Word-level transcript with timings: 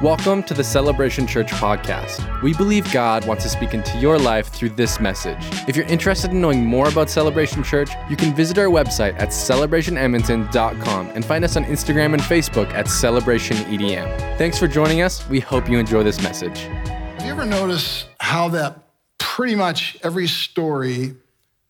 Welcome 0.00 0.42
to 0.44 0.54
the 0.54 0.64
Celebration 0.64 1.28
Church 1.28 1.52
podcast. 1.52 2.42
We 2.42 2.54
believe 2.54 2.92
God 2.92 3.24
wants 3.24 3.44
to 3.44 3.48
speak 3.48 3.72
into 3.72 3.96
your 3.98 4.18
life 4.18 4.48
through 4.48 4.70
this 4.70 4.98
message. 4.98 5.38
If 5.68 5.76
you're 5.76 5.86
interested 5.86 6.32
in 6.32 6.40
knowing 6.40 6.64
more 6.64 6.88
about 6.88 7.08
Celebration 7.08 7.62
Church, 7.62 7.90
you 8.10 8.16
can 8.16 8.34
visit 8.34 8.58
our 8.58 8.66
website 8.66 9.14
at 9.20 9.28
celebrationedmonton.com 9.28 11.08
and 11.10 11.24
find 11.24 11.44
us 11.44 11.56
on 11.56 11.64
Instagram 11.66 12.14
and 12.14 12.22
Facebook 12.22 12.72
at 12.72 12.86
celebrationedm. 12.86 14.38
Thanks 14.38 14.58
for 14.58 14.66
joining 14.66 15.02
us. 15.02 15.28
We 15.28 15.38
hope 15.38 15.68
you 15.68 15.78
enjoy 15.78 16.02
this 16.02 16.20
message. 16.20 16.58
Have 16.58 17.24
you 17.24 17.30
ever 17.30 17.44
noticed 17.44 18.08
how 18.18 18.48
that 18.48 18.80
pretty 19.18 19.54
much 19.54 19.96
every 20.02 20.26
story 20.26 21.14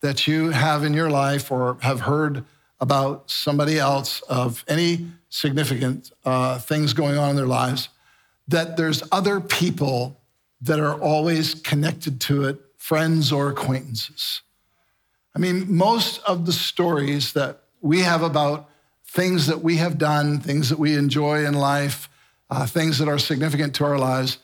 that 0.00 0.26
you 0.26 0.50
have 0.50 0.84
in 0.84 0.94
your 0.94 1.10
life 1.10 1.50
or 1.50 1.76
have 1.82 2.00
heard 2.00 2.46
about 2.80 3.30
somebody 3.30 3.78
else 3.78 4.22
of 4.22 4.64
any 4.68 5.06
significant 5.28 6.12
uh, 6.24 6.58
things 6.58 6.94
going 6.94 7.18
on 7.18 7.30
in 7.30 7.36
their 7.36 7.46
lives 7.46 7.90
that 8.52 8.76
there's 8.76 9.02
other 9.12 9.40
people 9.40 10.20
that 10.62 10.78
are 10.78 10.94
always 10.94 11.54
connected 11.54 12.20
to 12.22 12.44
it, 12.44 12.58
friends 12.78 13.32
or 13.32 13.50
acquaintances. 13.50 14.42
I 15.34 15.38
mean, 15.38 15.74
most 15.74 16.22
of 16.22 16.46
the 16.46 16.52
stories 16.52 17.32
that 17.32 17.62
we 17.80 18.00
have 18.00 18.22
about 18.22 18.70
things 19.06 19.46
that 19.48 19.62
we 19.62 19.76
have 19.76 19.98
done, 19.98 20.38
things 20.40 20.68
that 20.68 20.78
we 20.78 20.94
enjoy 20.94 21.44
in 21.44 21.54
life, 21.54 22.08
uh, 22.48 22.66
things 22.66 22.98
that 22.98 23.08
are 23.08 23.18
significant 23.18 23.74
to 23.74 23.84
our 23.84 23.98
lives, 23.98 24.38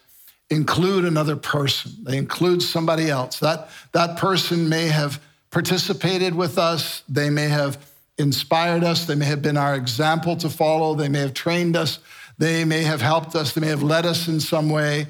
include 0.50 1.04
another 1.04 1.36
person. 1.36 1.92
They 2.02 2.16
include 2.16 2.62
somebody 2.62 3.10
else. 3.10 3.38
That, 3.38 3.68
that 3.92 4.18
person 4.18 4.68
may 4.68 4.88
have 4.88 5.22
participated 5.50 6.34
with 6.34 6.58
us, 6.58 7.02
they 7.08 7.30
may 7.30 7.48
have 7.48 7.78
inspired 8.18 8.82
us, 8.82 9.06
they 9.06 9.14
may 9.14 9.26
have 9.26 9.42
been 9.42 9.56
our 9.56 9.74
example 9.74 10.36
to 10.36 10.50
follow, 10.50 10.94
they 10.94 11.08
may 11.08 11.20
have 11.20 11.34
trained 11.34 11.76
us 11.76 12.00
they 12.38 12.64
may 12.64 12.82
have 12.82 13.02
helped 13.02 13.34
us, 13.34 13.52
they 13.52 13.60
may 13.60 13.68
have 13.68 13.82
led 13.82 14.06
us 14.06 14.28
in 14.28 14.40
some 14.40 14.70
way. 14.70 15.06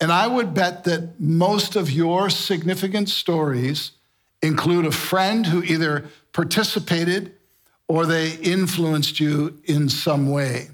And 0.00 0.12
I 0.12 0.26
would 0.26 0.54
bet 0.54 0.84
that 0.84 1.18
most 1.18 1.74
of 1.74 1.90
your 1.90 2.30
significant 2.30 3.08
stories 3.08 3.92
include 4.42 4.86
a 4.86 4.92
friend 4.92 5.46
who 5.46 5.62
either 5.62 6.06
participated 6.32 7.34
or 7.88 8.06
they 8.06 8.32
influenced 8.34 9.18
you 9.18 9.58
in 9.64 9.88
some 9.88 10.30
way. 10.30 10.68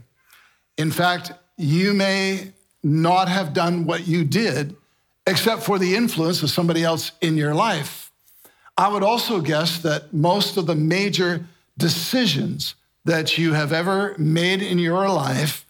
In 0.77 0.91
fact, 0.91 1.33
you 1.57 1.95
may 1.95 2.53
not 2.83 3.29
have 3.29 3.55
done 3.55 3.87
what 3.87 4.07
you 4.07 4.25
did 4.25 4.77
except 5.27 5.63
for 5.63 5.79
the 5.79 5.95
influence 5.95 6.43
of 6.43 6.51
somebody 6.51 6.85
else 6.85 7.13
in 7.23 7.37
your 7.37 7.55
life. 7.55 8.11
I 8.77 8.89
would 8.89 9.03
also 9.03 9.41
guess 9.41 9.79
that 9.79 10.13
most 10.13 10.57
of 10.57 10.67
the 10.67 10.75
major 10.75 11.47
decisions 11.79 12.75
that 13.05 13.39
you 13.39 13.53
have 13.53 13.73
ever 13.73 14.15
made 14.19 14.61
in 14.61 14.79
your 14.79 15.09
life 15.09 15.64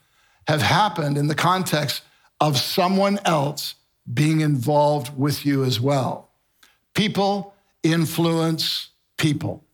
have 0.48 0.62
happened 0.62 1.16
in 1.16 1.26
the 1.26 1.34
context 1.34 2.02
of 2.40 2.58
someone 2.58 3.18
else 3.24 3.74
being 4.12 4.40
involved 4.40 5.16
with 5.16 5.46
you 5.46 5.64
as 5.64 5.80
well. 5.80 6.30
People 6.94 7.54
influence 7.82 8.90
people. 9.16 9.64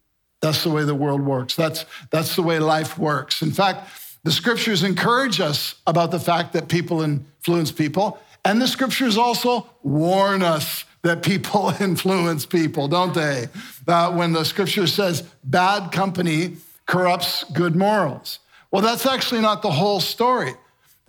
That's 0.41 0.63
the 0.63 0.71
way 0.71 0.85
the 0.85 0.95
world 0.95 1.21
works. 1.21 1.55
That's, 1.55 1.85
that's 2.11 2.37
the 2.37 2.43
way 2.43 2.59
life 2.59 2.99
works. 2.99 3.43
In 3.43 3.51
fact, 3.51 3.89
the 4.23 4.31
scriptures 4.31 4.83
encourage 4.83 5.41
us 5.41 5.75
about 5.87 6.11
the 6.11 6.21
fact 6.21 6.53
that 6.53 6.69
people 6.69 7.03
influence 7.03 7.73
people, 7.73 8.19
and 8.45 8.61
the 8.61 8.69
scriptures 8.69 9.17
also 9.17 9.67
warn 9.83 10.43
us 10.43 10.85
that 11.03 11.23
people 11.23 11.73
influence 11.81 12.47
people, 12.47 12.89
don't 12.89 13.15
they? 13.15 13.49
Uh, 13.87 14.13
when 14.13 14.33
the 14.33 14.45
scripture 14.45 14.87
says 14.87 15.23
bad 15.45 15.93
company 15.93 16.57
corrupts 16.87 17.45
good 17.53 17.77
morals. 17.77 18.41
Well, 18.71 18.83
that's 18.83 19.07
actually 19.07 19.41
not 19.41 19.63
the 19.63 19.71
whole 19.71 20.01
story. 20.01 20.55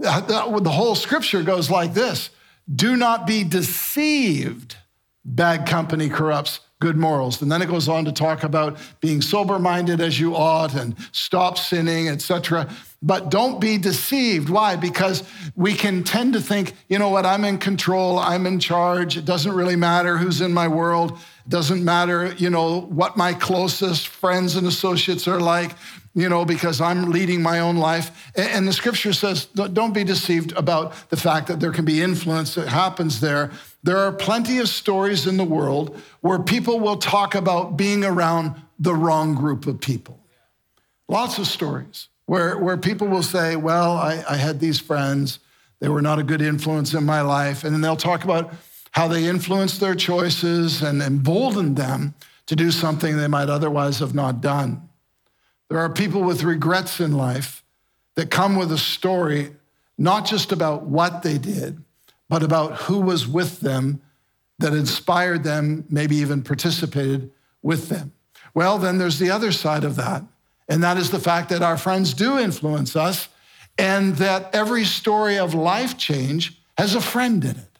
Uh, 0.03 0.21
the 0.59 0.69
whole 0.69 0.95
scripture 0.95 1.43
goes 1.43 1.69
like 1.69 1.93
this 1.93 2.29
Do 2.73 2.95
not 2.95 3.27
be 3.27 3.43
deceived. 3.43 4.77
Bad 5.23 5.67
company 5.67 6.09
corrupts 6.09 6.61
good 6.81 6.97
morals. 6.97 7.41
And 7.41 7.49
then 7.49 7.61
it 7.61 7.69
goes 7.69 7.87
on 7.87 8.03
to 8.05 8.11
talk 8.11 8.43
about 8.43 8.77
being 8.99 9.21
sober 9.21 9.57
minded 9.59 10.01
as 10.01 10.19
you 10.19 10.35
ought 10.35 10.73
and 10.73 10.95
stop 11.13 11.57
sinning, 11.57 12.09
etc. 12.09 12.69
But 13.01 13.29
don't 13.29 13.61
be 13.61 13.77
deceived. 13.77 14.49
Why? 14.49 14.75
Because 14.75 15.23
we 15.55 15.73
can 15.73 16.03
tend 16.03 16.33
to 16.33 16.41
think, 16.41 16.73
you 16.89 16.99
know 16.99 17.09
what, 17.09 17.25
I'm 17.25 17.45
in 17.45 17.59
control, 17.59 18.19
I'm 18.19 18.45
in 18.45 18.59
charge. 18.59 19.15
It 19.15 19.25
doesn't 19.25 19.53
really 19.53 19.77
matter 19.77 20.17
who's 20.17 20.41
in 20.41 20.53
my 20.53 20.67
world. 20.67 21.11
It 21.11 21.49
doesn't 21.49 21.85
matter, 21.85 22.33
you 22.37 22.49
know, 22.49 22.81
what 22.81 23.15
my 23.15 23.33
closest 23.33 24.07
friends 24.07 24.55
and 24.55 24.67
associates 24.67 25.27
are 25.27 25.39
like 25.39 25.75
you 26.13 26.27
know, 26.27 26.43
because 26.43 26.81
I'm 26.81 27.09
leading 27.09 27.41
my 27.41 27.59
own 27.59 27.77
life. 27.77 28.31
And 28.35 28.67
the 28.67 28.73
scripture 28.73 29.13
says, 29.13 29.45
don't 29.45 29.93
be 29.93 30.03
deceived 30.03 30.51
about 30.53 31.09
the 31.09 31.17
fact 31.17 31.47
that 31.47 31.59
there 31.59 31.71
can 31.71 31.85
be 31.85 32.01
influence 32.01 32.55
that 32.55 32.67
happens 32.67 33.21
there. 33.21 33.51
There 33.83 33.97
are 33.97 34.11
plenty 34.11 34.59
of 34.59 34.67
stories 34.67 35.25
in 35.25 35.37
the 35.37 35.45
world 35.45 35.99
where 36.19 36.39
people 36.39 36.79
will 36.79 36.97
talk 36.97 37.33
about 37.33 37.77
being 37.77 38.03
around 38.03 38.61
the 38.77 38.93
wrong 38.93 39.35
group 39.35 39.67
of 39.67 39.79
people. 39.79 40.19
Lots 41.07 41.37
of 41.37 41.47
stories 41.47 42.09
where, 42.25 42.57
where 42.57 42.77
people 42.77 43.07
will 43.07 43.23
say, 43.23 43.55
Well, 43.55 43.93
I, 43.93 44.23
I 44.29 44.35
had 44.35 44.59
these 44.59 44.79
friends, 44.79 45.39
they 45.79 45.89
were 45.89 46.01
not 46.01 46.19
a 46.19 46.23
good 46.23 46.41
influence 46.41 46.93
in 46.93 47.05
my 47.05 47.21
life. 47.21 47.63
And 47.63 47.73
then 47.73 47.81
they'll 47.81 47.95
talk 47.95 48.23
about 48.23 48.53
how 48.91 49.07
they 49.07 49.25
influenced 49.25 49.79
their 49.79 49.95
choices 49.95 50.81
and 50.81 51.01
emboldened 51.01 51.75
them 51.75 52.13
to 52.45 52.55
do 52.55 52.71
something 52.71 53.17
they 53.17 53.27
might 53.27 53.49
otherwise 53.49 53.99
have 53.99 54.13
not 54.13 54.41
done. 54.41 54.89
There 55.71 55.79
are 55.79 55.89
people 55.89 56.23
with 56.23 56.43
regrets 56.43 56.99
in 56.99 57.13
life 57.13 57.63
that 58.15 58.29
come 58.29 58.57
with 58.57 58.73
a 58.73 58.77
story, 58.77 59.55
not 59.97 60.25
just 60.25 60.51
about 60.51 60.83
what 60.83 61.23
they 61.23 61.37
did, 61.37 61.81
but 62.27 62.43
about 62.43 62.73
who 62.73 62.99
was 62.99 63.25
with 63.25 63.61
them 63.61 64.01
that 64.59 64.73
inspired 64.73 65.45
them, 65.45 65.85
maybe 65.89 66.17
even 66.17 66.43
participated 66.43 67.31
with 67.61 67.87
them. 67.87 68.11
Well, 68.53 68.79
then 68.79 68.97
there's 68.97 69.17
the 69.17 69.31
other 69.31 69.53
side 69.53 69.85
of 69.85 69.95
that. 69.95 70.23
And 70.67 70.83
that 70.83 70.97
is 70.97 71.09
the 71.09 71.19
fact 71.19 71.47
that 71.51 71.61
our 71.61 71.77
friends 71.77 72.13
do 72.13 72.37
influence 72.37 72.97
us 72.97 73.29
and 73.77 74.17
that 74.17 74.53
every 74.53 74.83
story 74.83 75.37
of 75.37 75.53
life 75.53 75.97
change 75.97 76.61
has 76.77 76.95
a 76.95 77.01
friend 77.01 77.45
in 77.45 77.51
it. 77.51 77.79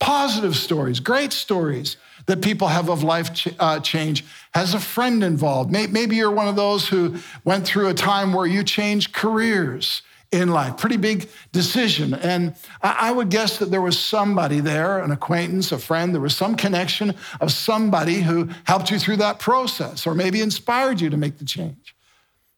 Positive 0.00 0.56
stories, 0.56 0.98
great 0.98 1.34
stories 1.34 1.98
that 2.28 2.42
people 2.42 2.68
have 2.68 2.90
of 2.90 3.02
life 3.02 3.34
ch- 3.34 3.48
uh, 3.58 3.80
change 3.80 4.24
has 4.52 4.74
a 4.74 4.80
friend 4.80 5.24
involved. 5.24 5.72
Maybe 5.72 6.16
you're 6.16 6.30
one 6.30 6.46
of 6.46 6.56
those 6.56 6.86
who 6.86 7.16
went 7.44 7.66
through 7.66 7.88
a 7.88 7.94
time 7.94 8.34
where 8.34 8.46
you 8.46 8.62
changed 8.62 9.14
careers 9.14 10.02
in 10.30 10.50
life, 10.50 10.76
pretty 10.76 10.98
big 10.98 11.26
decision. 11.52 12.12
And 12.12 12.54
I 12.82 13.10
would 13.10 13.30
guess 13.30 13.56
that 13.58 13.70
there 13.70 13.80
was 13.80 13.98
somebody 13.98 14.60
there, 14.60 14.98
an 14.98 15.10
acquaintance, 15.10 15.72
a 15.72 15.78
friend, 15.78 16.12
there 16.12 16.20
was 16.20 16.36
some 16.36 16.54
connection 16.54 17.14
of 17.40 17.50
somebody 17.50 18.20
who 18.20 18.50
helped 18.64 18.90
you 18.90 18.98
through 18.98 19.16
that 19.16 19.38
process 19.38 20.06
or 20.06 20.14
maybe 20.14 20.42
inspired 20.42 21.00
you 21.00 21.08
to 21.08 21.16
make 21.16 21.38
the 21.38 21.46
change. 21.46 21.96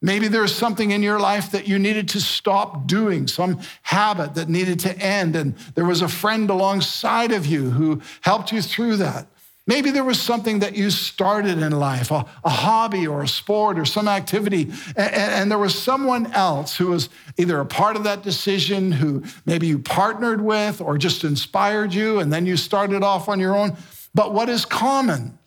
Maybe 0.01 0.27
there's 0.27 0.53
something 0.53 0.91
in 0.91 1.01
your 1.01 1.19
life 1.19 1.51
that 1.51 1.65
you 1.65 1.79
needed 1.79 2.09
to 2.09 2.19
stop 2.19 2.87
doing, 2.87 3.27
some 3.27 3.61
habit 3.83 4.33
that 4.33 4.49
needed 4.49 4.79
to 4.81 4.97
end, 4.97 5.35
and 5.37 5.55
there 5.75 5.85
was 5.85 6.01
a 6.01 6.09
friend 6.09 6.49
alongside 6.49 7.31
of 7.31 7.45
you 7.45 7.69
who 7.69 8.01
helped 8.21 8.51
you 8.51 8.61
through 8.61 8.97
that. 8.97 9.27
Maybe 9.67 9.91
there 9.91 10.03
was 10.03 10.19
something 10.19 10.59
that 10.59 10.75
you 10.75 10.89
started 10.89 11.59
in 11.59 11.71
life, 11.71 12.09
a, 12.09 12.25
a 12.43 12.49
hobby 12.49 13.05
or 13.05 13.21
a 13.21 13.27
sport 13.27 13.77
or 13.77 13.85
some 13.85 14.07
activity, 14.07 14.71
and, 14.95 15.13
and, 15.13 15.51
there 15.51 15.59
was 15.59 15.79
someone 15.79 16.31
else 16.33 16.75
who 16.75 16.87
was 16.87 17.09
either 17.37 17.59
a 17.59 17.65
part 17.65 17.95
of 17.95 18.03
that 18.05 18.23
decision, 18.23 18.91
who 18.91 19.23
maybe 19.45 19.67
you 19.67 19.77
partnered 19.77 20.41
with 20.41 20.81
or 20.81 20.97
just 20.97 21.23
inspired 21.23 21.93
you, 21.93 22.19
and 22.19 22.33
then 22.33 22.47
you 22.47 22.57
started 22.57 23.03
off 23.03 23.29
on 23.29 23.39
your 23.39 23.55
own. 23.55 23.77
But 24.15 24.33
what 24.33 24.49
is 24.49 24.65
common, 24.65 25.37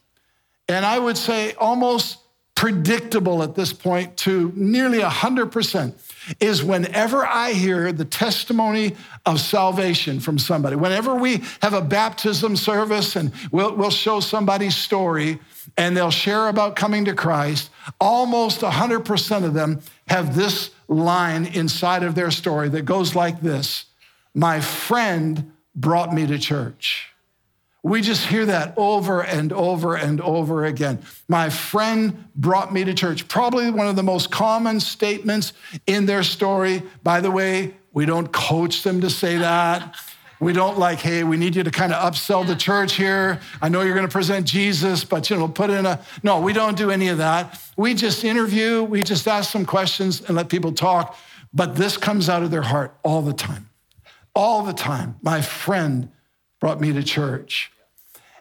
and 0.69 0.87
I 0.87 0.99
would 0.99 1.19
say 1.19 1.55
almost 1.55 2.19
predictable 2.55 3.43
at 3.43 3.57
this 3.57 3.73
point 3.73 4.17
to 4.19 4.53
nearly 4.55 5.01
100%, 5.01 5.93
is 6.41 6.63
whenever 6.63 7.27
I 7.27 7.53
hear 7.53 7.93
the 7.93 8.05
testimony 8.05 8.97
of 9.27 9.41
salvation 9.41 10.21
from 10.21 10.39
somebody, 10.39 10.77
whenever 10.77 11.15
we 11.15 11.43
have 11.63 11.75
a 11.75 11.83
baptism 11.83 12.57
service 12.57 13.17
and 13.17 13.33
we'll, 13.51 13.75
we'll 13.75 13.91
show 13.91 14.21
somebody's 14.21 14.77
story 14.77 15.39
and 15.77 15.97
they'll 15.97 16.11
share 16.11 16.49
about 16.49 16.77
coming 16.77 17.05
to 17.07 17.15
Christ, 17.15 17.71
almost 18.01 18.61
100% 18.61 19.45
of 19.45 19.55
them 19.55 19.81
have 20.09 20.35
this 20.35 20.71
line 20.89 21.47
inside 21.47 22.03
of 22.03 22.15
their 22.15 22.31
story 22.31 22.69
that 22.69 22.83
goes 22.83 23.15
like 23.15 23.41
this 23.41 23.87
My 24.35 24.61
friend 24.61 25.53
brought 25.75 26.13
me 26.13 26.27
to 26.27 26.39
church. 26.39 27.14
We 27.85 28.01
just 28.01 28.27
hear 28.27 28.47
that 28.47 28.73
over 28.79 29.23
and 29.23 29.53
over 29.53 29.95
and 29.95 30.19
over 30.23 30.65
again. 30.65 31.03
My 31.29 31.51
friend 31.51 32.25
brought 32.35 32.73
me 32.73 32.83
to 32.83 32.95
church. 32.95 33.29
Probably 33.29 33.71
one 33.71 33.87
of 33.87 33.95
the 33.95 34.03
most 34.03 34.31
common 34.31 34.81
statements 34.81 35.53
in 35.87 36.07
their 36.07 36.23
story. 36.23 36.83
By 37.03 37.21
the 37.21 37.31
way, 37.31 37.75
we 37.93 38.07
don't 38.07 38.33
coach 38.33 38.83
them 38.85 39.03
to 39.03 39.11
say 39.11 39.37
that. 39.37 39.97
We 40.41 40.55
don't 40.55 40.79
like, 40.79 40.99
hey, 40.99 41.25
we 41.25 41.37
need 41.37 41.55
you 41.57 41.63
to 41.63 41.71
kind 41.71 41.93
of 41.93 42.13
upsell 42.13 42.47
the 42.47 42.57
church 42.57 42.95
here. 42.95 43.41
I 43.61 43.69
know 43.69 43.83
you're 43.83 43.95
going 43.95 44.09
to 44.09 44.13
present 44.13 44.47
Jesus, 44.47 45.05
but 45.05 45.29
you 45.29 45.37
know, 45.37 45.47
put 45.49 45.69
in 45.69 45.85
a 45.85 46.01
no, 46.23 46.41
we 46.41 46.55
don't 46.55 46.77
do 46.79 46.91
any 46.91 47.09
of 47.09 47.19
that. 47.19 47.61
We 47.77 47.93
just 47.93 48.25
interview, 48.25 48.83
we 48.83 49.05
just 49.05 49.29
ask 49.29 49.53
some 49.53 49.67
questions 49.67 50.23
and 50.23 50.37
let 50.37 50.49
people 50.49 50.73
talk. 50.73 51.17
But 51.53 51.77
this 51.77 51.99
comes 51.99 52.31
out 52.31 52.43
of 52.43 52.51
their 52.51 52.63
heart 52.63 52.97
all 53.05 53.21
the 53.23 53.35
time. 53.35 53.69
all 54.35 54.63
the 54.63 54.73
time. 54.73 55.17
My 55.23 55.41
friend 55.41 56.11
brought 56.61 56.81
me 56.81 56.93
to 56.93 57.03
church. 57.03 57.71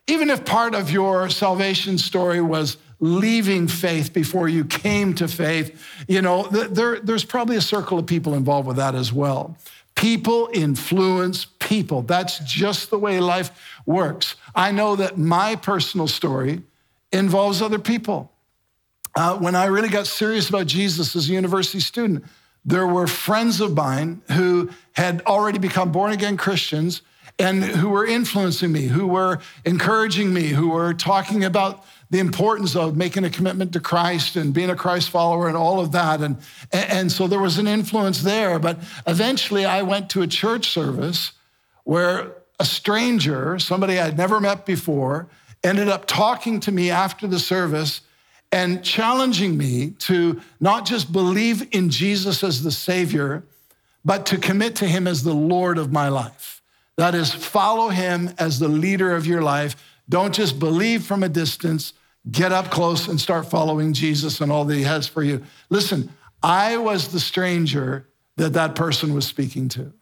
Even 0.07 0.29
if 0.29 0.43
part 0.43 0.75
of 0.75 0.91
your 0.91 1.29
salvation 1.29 1.97
story 1.97 2.41
was 2.41 2.77
leaving 2.99 3.67
faith 3.67 4.13
before 4.13 4.49
you 4.49 4.65
came 4.65 5.13
to 5.15 5.27
faith, 5.27 5.81
you 6.07 6.21
know, 6.21 6.43
there, 6.43 6.99
there's 6.99 7.23
probably 7.23 7.55
a 7.55 7.61
circle 7.61 7.99
of 7.99 8.05
people 8.05 8.33
involved 8.33 8.67
with 8.67 8.77
that 8.77 8.95
as 8.95 9.13
well. 9.13 9.57
People 9.95 10.49
influence 10.53 11.45
people. 11.59 12.01
That's 12.01 12.39
just 12.39 12.89
the 12.89 12.97
way 12.97 13.19
life 13.19 13.51
works. 13.85 14.35
I 14.55 14.71
know 14.71 14.95
that 14.97 15.17
my 15.17 15.55
personal 15.55 16.07
story 16.07 16.63
involves 17.11 17.61
other 17.61 17.79
people. 17.79 18.31
Uh, 19.15 19.37
when 19.37 19.55
I 19.55 19.65
really 19.65 19.89
got 19.89 20.07
serious 20.07 20.49
about 20.49 20.67
Jesus 20.67 21.15
as 21.15 21.29
a 21.29 21.33
university 21.33 21.79
student, 21.79 22.25
there 22.65 22.87
were 22.87 23.07
friends 23.07 23.61
of 23.61 23.75
mine 23.75 24.21
who 24.31 24.69
had 24.93 25.21
already 25.27 25.59
become 25.59 25.91
born 25.91 26.11
again 26.11 26.37
Christians 26.37 27.01
and 27.39 27.63
who 27.63 27.89
were 27.89 28.05
influencing 28.05 28.71
me, 28.71 28.83
who 28.83 29.07
were 29.07 29.39
encouraging 29.65 30.33
me, 30.33 30.49
who 30.49 30.69
were 30.69 30.93
talking 30.93 31.43
about 31.43 31.83
the 32.09 32.19
importance 32.19 32.75
of 32.75 32.95
making 32.95 33.23
a 33.23 33.29
commitment 33.29 33.73
to 33.73 33.79
Christ 33.79 34.35
and 34.35 34.53
being 34.53 34.69
a 34.69 34.75
Christ 34.75 35.09
follower 35.09 35.47
and 35.47 35.57
all 35.57 35.79
of 35.79 35.91
that. 35.93 36.21
And, 36.21 36.37
and 36.71 37.11
so 37.11 37.27
there 37.27 37.39
was 37.39 37.57
an 37.57 37.67
influence 37.67 38.21
there. 38.21 38.59
But 38.59 38.77
eventually 39.07 39.65
I 39.65 39.81
went 39.81 40.11
to 40.11 40.21
a 40.21 40.27
church 40.27 40.69
service 40.69 41.31
where 41.85 42.35
a 42.59 42.65
stranger, 42.65 43.57
somebody 43.57 43.99
I'd 43.99 44.17
never 44.17 44.39
met 44.39 44.65
before, 44.65 45.27
ended 45.63 45.89
up 45.89 46.05
talking 46.05 46.59
to 46.61 46.71
me 46.71 46.91
after 46.91 47.25
the 47.25 47.39
service 47.39 48.01
and 48.51 48.83
challenging 48.83 49.57
me 49.57 49.91
to 49.97 50.39
not 50.59 50.85
just 50.85 51.11
believe 51.11 51.67
in 51.73 51.89
Jesus 51.89 52.43
as 52.43 52.61
the 52.61 52.71
Savior, 52.71 53.43
but 54.05 54.27
to 54.27 54.37
commit 54.37 54.75
to 54.75 54.85
Him 54.85 55.07
as 55.07 55.23
the 55.23 55.33
Lord 55.33 55.79
of 55.79 55.91
my 55.91 56.09
life. 56.09 56.52
That 56.97 57.15
is, 57.15 57.33
follow 57.33 57.89
Him 57.89 58.33
as 58.37 58.59
the 58.59 58.67
leader 58.67 59.15
of 59.15 59.25
your 59.25 59.41
life. 59.41 59.75
Don't 60.09 60.33
just 60.33 60.59
believe 60.59 61.05
from 61.05 61.23
a 61.23 61.29
distance, 61.29 61.93
get 62.29 62.51
up 62.51 62.69
close 62.69 63.07
and 63.07 63.19
start 63.19 63.49
following 63.49 63.93
Jesus 63.93 64.41
and 64.41 64.51
all 64.51 64.65
that 64.65 64.75
He 64.75 64.83
has 64.83 65.07
for 65.07 65.23
you. 65.23 65.43
Listen, 65.69 66.09
I 66.41 66.77
was 66.77 67.09
the 67.09 67.19
stranger 67.19 68.07
that 68.37 68.53
that 68.53 68.75
person 68.75 69.13
was 69.13 69.25
speaking 69.25 69.69
to. 69.69 69.93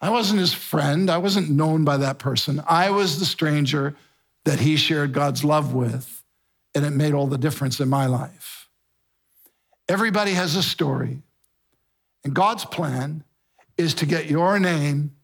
I 0.00 0.10
wasn't 0.10 0.40
his 0.40 0.54
friend, 0.54 1.10
I 1.10 1.18
wasn't 1.18 1.50
known 1.50 1.84
by 1.84 1.96
that 1.96 2.18
person. 2.18 2.62
I 2.68 2.90
was 2.90 3.18
the 3.18 3.24
stranger 3.24 3.96
that 4.44 4.60
he 4.60 4.76
shared 4.76 5.12
God's 5.12 5.42
love 5.42 5.74
with 5.74 6.18
and 6.74 6.84
it 6.84 6.90
made 6.90 7.14
all 7.14 7.26
the 7.26 7.38
difference 7.38 7.80
in 7.80 7.88
my 7.88 8.06
life. 8.06 8.68
Everybody 9.88 10.32
has 10.32 10.54
a 10.54 10.62
story, 10.62 11.22
and 12.22 12.34
God's 12.34 12.64
plan 12.64 13.24
is 13.76 13.94
to 13.94 14.06
get 14.06 14.26
your 14.26 14.58
name 14.58 15.16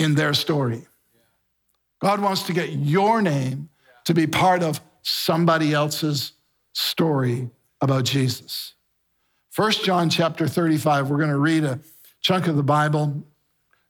in 0.00 0.14
their 0.14 0.32
story. 0.32 0.86
God 2.00 2.22
wants 2.22 2.44
to 2.44 2.54
get 2.54 2.70
your 2.70 3.20
name 3.20 3.68
to 4.06 4.14
be 4.14 4.26
part 4.26 4.62
of 4.62 4.80
somebody 5.02 5.74
else's 5.74 6.32
story 6.72 7.50
about 7.82 8.04
Jesus. 8.04 8.74
First 9.50 9.84
John 9.84 10.08
chapter 10.08 10.48
35, 10.48 11.10
we're 11.10 11.18
going 11.18 11.28
to 11.28 11.38
read 11.38 11.64
a 11.64 11.80
chunk 12.22 12.46
of 12.46 12.56
the 12.56 12.62
Bible, 12.62 13.22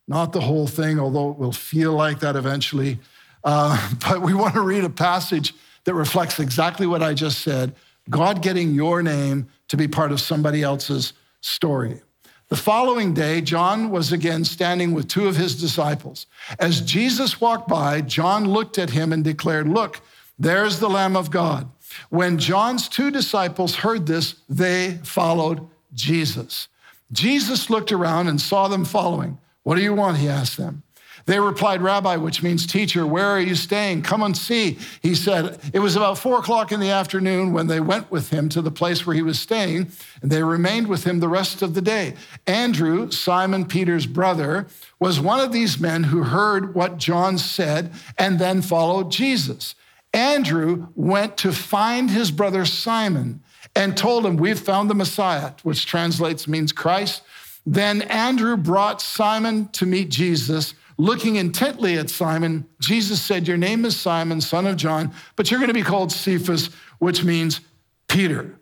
not 0.05 0.33
the 0.33 0.41
whole 0.41 0.67
thing, 0.67 0.99
although 0.99 1.31
it 1.31 1.37
will 1.37 1.53
feel 1.53 1.93
like 1.93 2.19
that 2.19 2.35
eventually. 2.35 2.99
Uh, 3.45 3.89
but 4.01 4.21
we 4.21 4.33
want 4.33 4.53
to 4.55 4.61
read 4.61 4.83
a 4.83 4.89
passage 4.89 5.53
that 5.85 5.93
reflects 5.93 6.39
exactly 6.39 6.87
what 6.87 7.01
I 7.01 7.13
just 7.13 7.39
said 7.39 7.73
God 8.09 8.41
getting 8.41 8.73
your 8.73 9.01
name 9.01 9.47
to 9.69 9.77
be 9.77 9.87
part 9.87 10.11
of 10.11 10.19
somebody 10.19 10.63
else's 10.63 11.13
story. 11.39 12.01
The 12.51 12.57
following 12.57 13.13
day, 13.13 13.39
John 13.39 13.91
was 13.91 14.11
again 14.11 14.43
standing 14.43 14.93
with 14.93 15.07
two 15.07 15.29
of 15.29 15.37
his 15.37 15.55
disciples. 15.55 16.25
As 16.59 16.81
Jesus 16.81 17.39
walked 17.39 17.69
by, 17.69 18.01
John 18.01 18.43
looked 18.43 18.77
at 18.77 18.89
him 18.89 19.13
and 19.13 19.23
declared, 19.23 19.69
Look, 19.69 20.01
there's 20.37 20.77
the 20.77 20.89
Lamb 20.89 21.15
of 21.15 21.31
God. 21.31 21.71
When 22.09 22.37
John's 22.37 22.89
two 22.89 23.09
disciples 23.09 23.75
heard 23.75 24.05
this, 24.05 24.35
they 24.49 24.99
followed 25.01 25.65
Jesus. 25.93 26.67
Jesus 27.13 27.69
looked 27.69 27.93
around 27.93 28.27
and 28.27 28.41
saw 28.41 28.67
them 28.67 28.83
following. 28.83 29.37
What 29.63 29.75
do 29.75 29.81
you 29.81 29.93
want? 29.93 30.17
He 30.17 30.27
asked 30.27 30.57
them. 30.57 30.83
They 31.25 31.39
replied, 31.39 31.81
Rabbi, 31.81 32.15
which 32.17 32.43
means 32.43 32.65
teacher, 32.65 33.05
where 33.05 33.27
are 33.27 33.39
you 33.39 33.55
staying? 33.55 34.01
Come 34.01 34.23
and 34.23 34.35
see. 34.35 34.77
He 35.01 35.15
said, 35.15 35.59
It 35.73 35.79
was 35.79 35.95
about 35.95 36.17
four 36.17 36.39
o'clock 36.39 36.71
in 36.71 36.79
the 36.79 36.89
afternoon 36.89 37.53
when 37.53 37.67
they 37.67 37.79
went 37.79 38.11
with 38.11 38.29
him 38.29 38.49
to 38.49 38.61
the 38.61 38.71
place 38.71 39.05
where 39.05 39.15
he 39.15 39.21
was 39.21 39.39
staying, 39.39 39.91
and 40.21 40.31
they 40.31 40.43
remained 40.43 40.87
with 40.87 41.03
him 41.03 41.19
the 41.19 41.29
rest 41.29 41.61
of 41.61 41.73
the 41.73 41.81
day. 41.81 42.15
Andrew, 42.47 43.11
Simon 43.11 43.65
Peter's 43.65 44.05
brother, 44.05 44.67
was 44.99 45.19
one 45.19 45.39
of 45.39 45.51
these 45.51 45.79
men 45.79 46.03
who 46.03 46.23
heard 46.23 46.73
what 46.75 46.97
John 46.97 47.37
said 47.37 47.91
and 48.17 48.39
then 48.39 48.61
followed 48.61 49.11
Jesus. 49.11 49.75
Andrew 50.13 50.87
went 50.95 51.37
to 51.37 51.53
find 51.53 52.09
his 52.09 52.31
brother 52.31 52.65
Simon 52.65 53.41
and 53.75 53.95
told 53.95 54.25
him, 54.25 54.37
We've 54.37 54.59
found 54.59 54.89
the 54.89 54.95
Messiah, 54.95 55.53
which 55.63 55.85
translates 55.85 56.47
means 56.47 56.71
Christ. 56.71 57.23
Then 57.65 58.01
Andrew 58.03 58.57
brought 58.57 59.01
Simon 59.01 59.67
to 59.69 59.85
meet 59.85 60.09
Jesus. 60.09 60.73
Looking 61.01 61.37
intently 61.37 61.97
at 61.97 62.11
Simon, 62.11 62.67
Jesus 62.79 63.19
said, 63.19 63.47
Your 63.47 63.57
name 63.57 63.85
is 63.85 63.99
Simon, 63.99 64.39
son 64.39 64.67
of 64.67 64.75
John, 64.75 65.11
but 65.35 65.49
you're 65.49 65.59
going 65.59 65.69
to 65.69 65.73
be 65.73 65.81
called 65.81 66.11
Cephas, 66.11 66.69
which 66.99 67.23
means 67.23 67.59
Peter. 68.07 68.59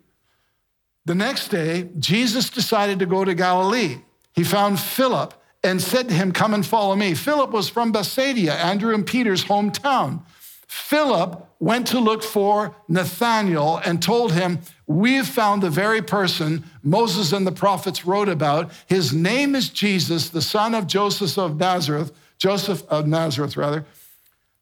The 1.04 1.14
next 1.14 1.48
day, 1.48 1.90
Jesus 1.98 2.48
decided 2.48 2.98
to 3.00 3.04
go 3.04 3.26
to 3.26 3.34
Galilee. 3.34 3.98
He 4.32 4.42
found 4.42 4.80
Philip 4.80 5.34
and 5.62 5.82
said 5.82 6.08
to 6.08 6.14
him, 6.14 6.32
Come 6.32 6.54
and 6.54 6.64
follow 6.64 6.96
me. 6.96 7.12
Philip 7.12 7.50
was 7.50 7.68
from 7.68 7.92
Bethsaida, 7.92 8.54
Andrew 8.54 8.94
and 8.94 9.06
Peter's 9.06 9.44
hometown. 9.44 10.22
Philip 10.66 11.46
went 11.58 11.88
to 11.88 12.00
look 12.00 12.22
for 12.22 12.74
Nathanael 12.88 13.82
and 13.84 14.02
told 14.02 14.32
him, 14.32 14.60
We've 14.86 15.26
found 15.26 15.62
the 15.62 15.68
very 15.68 16.00
person 16.00 16.64
Moses 16.82 17.34
and 17.34 17.46
the 17.46 17.52
prophets 17.52 18.06
wrote 18.06 18.30
about. 18.30 18.72
His 18.86 19.12
name 19.12 19.54
is 19.54 19.68
Jesus, 19.68 20.30
the 20.30 20.40
son 20.40 20.74
of 20.74 20.86
Joseph 20.86 21.36
of 21.36 21.58
Nazareth. 21.58 22.14
Joseph 22.40 22.82
of 22.88 23.06
Nazareth, 23.06 23.56
rather. 23.56 23.84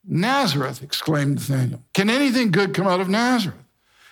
Nazareth, 0.05 0.83
exclaimed 0.83 1.37
Nathanael. 1.37 1.83
Can 1.95 2.11
anything 2.11 2.51
good 2.51 2.75
come 2.75 2.87
out 2.87 3.01
of 3.01 3.09
Nazareth? 3.09 3.57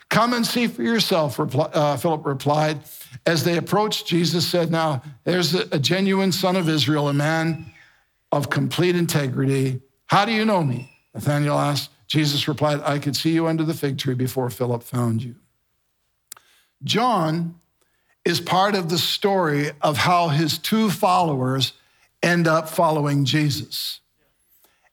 Come 0.09 0.33
and 0.35 0.47
see 0.47 0.69
for 0.69 0.83
yourself, 0.83 1.39
uh, 1.41 1.97
Philip 1.97 2.25
replied. 2.25 2.81
As 3.27 3.43
they 3.43 3.57
approached, 3.57 4.07
Jesus 4.07 4.47
said, 4.47 4.71
Now, 4.71 5.03
there's 5.25 5.55
a, 5.55 5.67
a 5.73 5.79
genuine 5.81 6.31
son 6.31 6.55
of 6.55 6.69
Israel, 6.69 7.09
a 7.09 7.13
man 7.13 7.73
of 8.31 8.51
complete 8.51 8.95
integrity. 8.95 9.81
How 10.07 10.25
do 10.25 10.33
you 10.33 10.45
know 10.45 10.63
me? 10.63 10.93
Nathanael 11.13 11.59
asked. 11.59 11.91
Jesus 12.07 12.47
replied, 12.47 12.81
I 12.83 13.01
could 13.01 13.17
see 13.17 13.33
you 13.33 13.49
under 13.49 13.65
the 13.65 13.75
fig 13.75 13.99
tree 13.99 14.15
before 14.15 14.49
Philip 14.49 14.85
found 14.85 15.25
you. 15.25 15.35
John 16.85 17.59
is 18.25 18.41
part 18.41 18.77
of 18.77 18.89
the 18.91 18.99
story 18.99 19.71
of 19.81 19.97
how 19.97 20.29
his 20.29 20.59
two 20.59 20.89
followers 20.89 21.73
end 22.27 22.49
up 22.49 22.69
following 22.69 23.25
Jesus. 23.25 24.01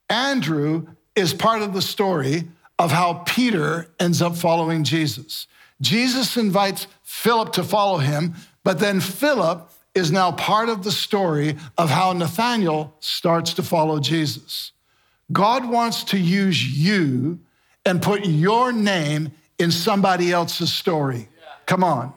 Andrew 0.10 0.88
is 1.16 1.34
part 1.34 1.62
of 1.62 1.74
the 1.74 1.82
story 1.82 2.44
of 2.78 2.92
how 2.92 3.24
Peter 3.26 3.88
ends 4.00 4.22
up 4.22 4.36
following 4.36 4.84
Jesus. 4.84 5.48
Jesus 5.82 6.38
invites 6.38 6.88
Philip 7.02 7.54
to 7.54 7.64
follow 7.64 7.98
him, 7.98 8.36
but 8.64 8.80
then 8.80 9.00
Philip 9.00 9.70
is 9.96 10.12
now 10.12 10.32
part 10.32 10.70
of 10.70 10.84
the 10.84 10.92
story 10.92 11.58
of 11.78 11.90
how 11.90 12.14
Nathanael 12.14 12.96
starts 13.00 13.54
to 13.56 13.64
follow 13.64 14.00
Jesus. 14.00 14.72
God 15.32 15.68
wants 15.68 16.04
to 16.06 16.18
use 16.18 16.78
you 16.78 17.40
and 17.86 18.02
put 18.02 18.26
your 18.26 18.72
name 18.72 19.32
in 19.60 19.72
somebody 19.72 20.32
else's 20.32 20.72
story. 20.72 21.28
Come 21.66 21.84
on. 21.84 22.14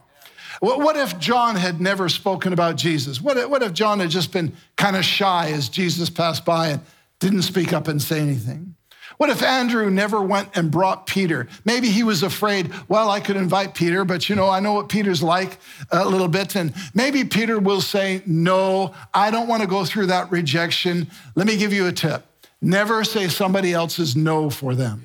What 0.60 0.96
if 0.96 1.18
John 1.18 1.56
had 1.56 1.80
never 1.80 2.08
spoken 2.08 2.52
about 2.52 2.76
Jesus? 2.76 3.20
What 3.20 3.62
if, 3.62 3.72
John 3.72 4.00
had 4.00 4.10
just 4.10 4.32
been 4.32 4.52
kind 4.76 4.96
of 4.96 5.04
shy 5.04 5.50
as 5.50 5.68
Jesus 5.68 6.10
passed 6.10 6.44
by 6.44 6.68
and 6.68 6.80
didn't 7.20 7.42
speak 7.42 7.72
up 7.72 7.88
and 7.88 8.00
say 8.00 8.20
anything? 8.20 8.74
What 9.18 9.30
if 9.30 9.42
Andrew 9.42 9.88
never 9.88 10.20
went 10.20 10.56
and 10.56 10.70
brought 10.70 11.06
Peter? 11.06 11.48
Maybe 11.64 11.88
he 11.88 12.02
was 12.02 12.22
afraid, 12.22 12.70
well, 12.88 13.08
I 13.08 13.20
could 13.20 13.36
invite 13.36 13.74
Peter, 13.74 14.04
but 14.04 14.28
you 14.28 14.34
know, 14.34 14.50
I 14.50 14.60
know 14.60 14.74
what 14.74 14.88
Peter's 14.88 15.22
like 15.22 15.58
a 15.90 16.06
little 16.06 16.28
bit. 16.28 16.54
And 16.54 16.74
maybe 16.92 17.24
Peter 17.24 17.58
will 17.58 17.80
say, 17.80 18.22
no, 18.26 18.94
I 19.14 19.30
don't 19.30 19.48
want 19.48 19.62
to 19.62 19.68
go 19.68 19.84
through 19.84 20.06
that 20.06 20.30
rejection. 20.30 21.08
Let 21.34 21.46
me 21.46 21.56
give 21.56 21.72
you 21.72 21.86
a 21.86 21.92
tip 21.92 22.26
never 22.60 23.04
say 23.04 23.28
somebody 23.28 23.72
else's 23.72 24.16
no 24.16 24.50
for 24.50 24.74
them. 24.74 25.04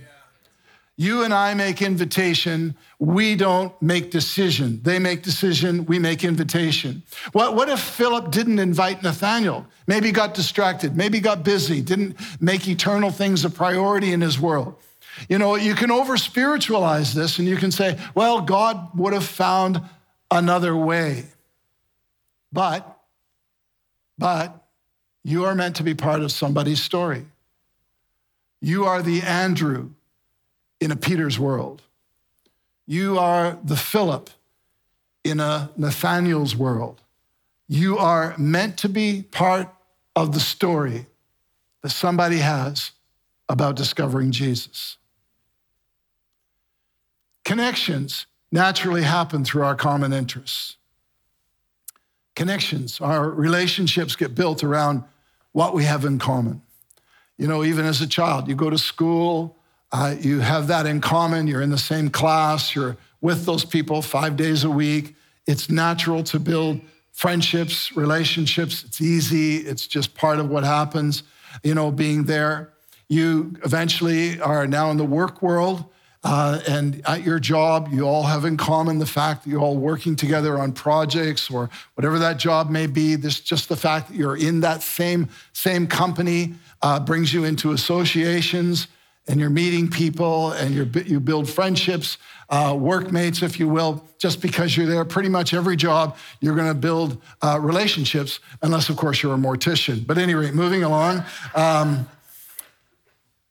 You 1.01 1.23
and 1.23 1.33
I 1.33 1.55
make 1.55 1.81
invitation. 1.81 2.75
We 2.99 3.35
don't 3.35 3.73
make 3.81 4.11
decision. 4.11 4.81
They 4.83 4.99
make 4.99 5.23
decision. 5.23 5.87
We 5.87 5.97
make 5.97 6.23
invitation. 6.23 7.01
What, 7.31 7.55
what 7.55 7.69
if 7.69 7.79
Philip 7.79 8.29
didn't 8.29 8.59
invite 8.59 9.01
Nathanael? 9.01 9.65
Maybe 9.87 10.11
got 10.11 10.35
distracted. 10.35 10.95
Maybe 10.95 11.19
got 11.19 11.43
busy. 11.43 11.81
Didn't 11.81 12.17
make 12.39 12.67
eternal 12.67 13.09
things 13.09 13.43
a 13.43 13.49
priority 13.49 14.13
in 14.13 14.21
his 14.21 14.39
world. 14.39 14.75
You 15.27 15.39
know, 15.39 15.55
you 15.55 15.73
can 15.73 15.89
over 15.89 16.17
spiritualize 16.17 17.15
this 17.15 17.39
and 17.39 17.47
you 17.47 17.57
can 17.57 17.71
say, 17.71 17.97
well, 18.13 18.39
God 18.39 18.95
would 18.95 19.13
have 19.13 19.25
found 19.25 19.81
another 20.29 20.75
way. 20.75 21.25
But, 22.53 22.85
but, 24.19 24.55
You 25.23 25.45
are 25.45 25.55
meant 25.55 25.77
to 25.77 25.83
be 25.83 25.95
part 25.95 26.21
of 26.21 26.31
somebody's 26.31 26.83
story. 26.83 27.25
You 28.61 28.85
are 28.85 29.01
the 29.01 29.23
Andrew 29.23 29.93
in 30.81 30.91
a 30.91 30.95
Peter's 30.95 31.39
world. 31.39 31.83
You 32.87 33.17
are 33.19 33.57
the 33.63 33.77
Philip 33.77 34.31
in 35.23 35.39
a 35.39 35.69
Nathanael's 35.77 36.55
world. 36.55 37.01
You 37.69 37.97
are 37.99 38.35
meant 38.37 38.77
to 38.79 38.89
be 38.89 39.21
part 39.21 39.69
of 40.15 40.33
the 40.33 40.39
story 40.39 41.05
that 41.83 41.89
somebody 41.89 42.39
has 42.39 42.91
about 43.47 43.75
discovering 43.75 44.31
Jesus. 44.31 44.97
Connections 47.45 48.25
naturally 48.51 49.03
happen 49.03 49.45
through 49.45 49.63
our 49.63 49.75
common 49.75 50.11
interests. 50.11 50.77
Connections, 52.35 52.99
our 52.99 53.29
relationships 53.29 54.15
get 54.15 54.35
built 54.35 54.63
around 54.63 55.03
what 55.51 55.73
we 55.73 55.83
have 55.83 56.05
in 56.05 56.17
common. 56.17 56.61
You 57.37 57.47
know, 57.47 57.63
even 57.63 57.85
as 57.85 58.01
a 58.01 58.07
child, 58.07 58.47
you 58.47 58.55
go 58.55 58.69
to 58.69 58.77
school, 58.77 59.57
uh, 59.91 60.15
you 60.19 60.39
have 60.39 60.67
that 60.67 60.85
in 60.85 61.01
common, 61.01 61.47
you're 61.47 61.61
in 61.61 61.69
the 61.69 61.77
same 61.77 62.09
class, 62.09 62.75
you're 62.75 62.97
with 63.19 63.45
those 63.45 63.65
people 63.65 64.01
five 64.01 64.35
days 64.37 64.63
a 64.63 64.69
week. 64.69 65.15
It's 65.47 65.69
natural 65.69 66.23
to 66.25 66.39
build 66.39 66.81
friendships, 67.11 67.95
relationships. 67.95 68.83
It's 68.83 69.01
easy, 69.01 69.57
it's 69.57 69.87
just 69.87 70.15
part 70.15 70.39
of 70.39 70.49
what 70.49 70.63
happens, 70.63 71.23
you 71.63 71.75
know, 71.75 71.91
being 71.91 72.23
there. 72.23 72.73
You 73.09 73.53
eventually 73.65 74.39
are 74.39 74.65
now 74.65 74.89
in 74.91 74.97
the 74.97 75.05
work 75.05 75.41
world. 75.41 75.85
Uh, 76.23 76.59
and 76.67 77.01
at 77.07 77.23
your 77.23 77.39
job, 77.39 77.89
you 77.91 78.03
all 78.03 78.23
have 78.23 78.45
in 78.45 78.55
common 78.55 78.99
the 78.99 79.05
fact 79.05 79.43
that 79.43 79.49
you're 79.49 79.59
all 79.59 79.77
working 79.77 80.15
together 80.15 80.59
on 80.59 80.71
projects 80.71 81.49
or 81.49 81.69
whatever 81.95 82.19
that 82.19 82.37
job 82.37 82.69
may 82.69 82.85
be. 82.85 83.15
This 83.15 83.39
just 83.39 83.69
the 83.69 83.75
fact 83.75 84.09
that 84.09 84.15
you're 84.15 84.37
in 84.37 84.59
that 84.59 84.83
same 84.83 85.29
same 85.53 85.87
company 85.87 86.53
uh, 86.83 86.99
brings 86.99 87.33
you 87.33 87.43
into 87.43 87.71
associations, 87.71 88.87
and 89.27 89.39
you're 89.39 89.49
meeting 89.49 89.89
people, 89.89 90.51
and 90.51 90.73
you 90.73 90.89
you 91.05 91.19
build 91.19 91.49
friendships, 91.49 92.17
uh, 92.49 92.75
workmates, 92.77 93.41
if 93.41 93.59
you 93.59 93.67
will. 93.67 94.03
Just 94.17 94.41
because 94.41 94.75
you're 94.75 94.87
there, 94.87 95.05
pretty 95.05 95.29
much 95.29 95.53
every 95.53 95.75
job 95.75 96.17
you're 96.39 96.55
going 96.55 96.67
to 96.67 96.73
build 96.73 97.21
uh, 97.41 97.59
relationships, 97.61 98.39
unless 98.61 98.89
of 98.89 98.97
course 98.97 99.23
you're 99.23 99.33
a 99.33 99.37
mortician. 99.37 100.05
But 100.05 100.17
anyway, 100.17 100.51
moving 100.51 100.83
along. 100.83 101.23
Um, 101.55 102.07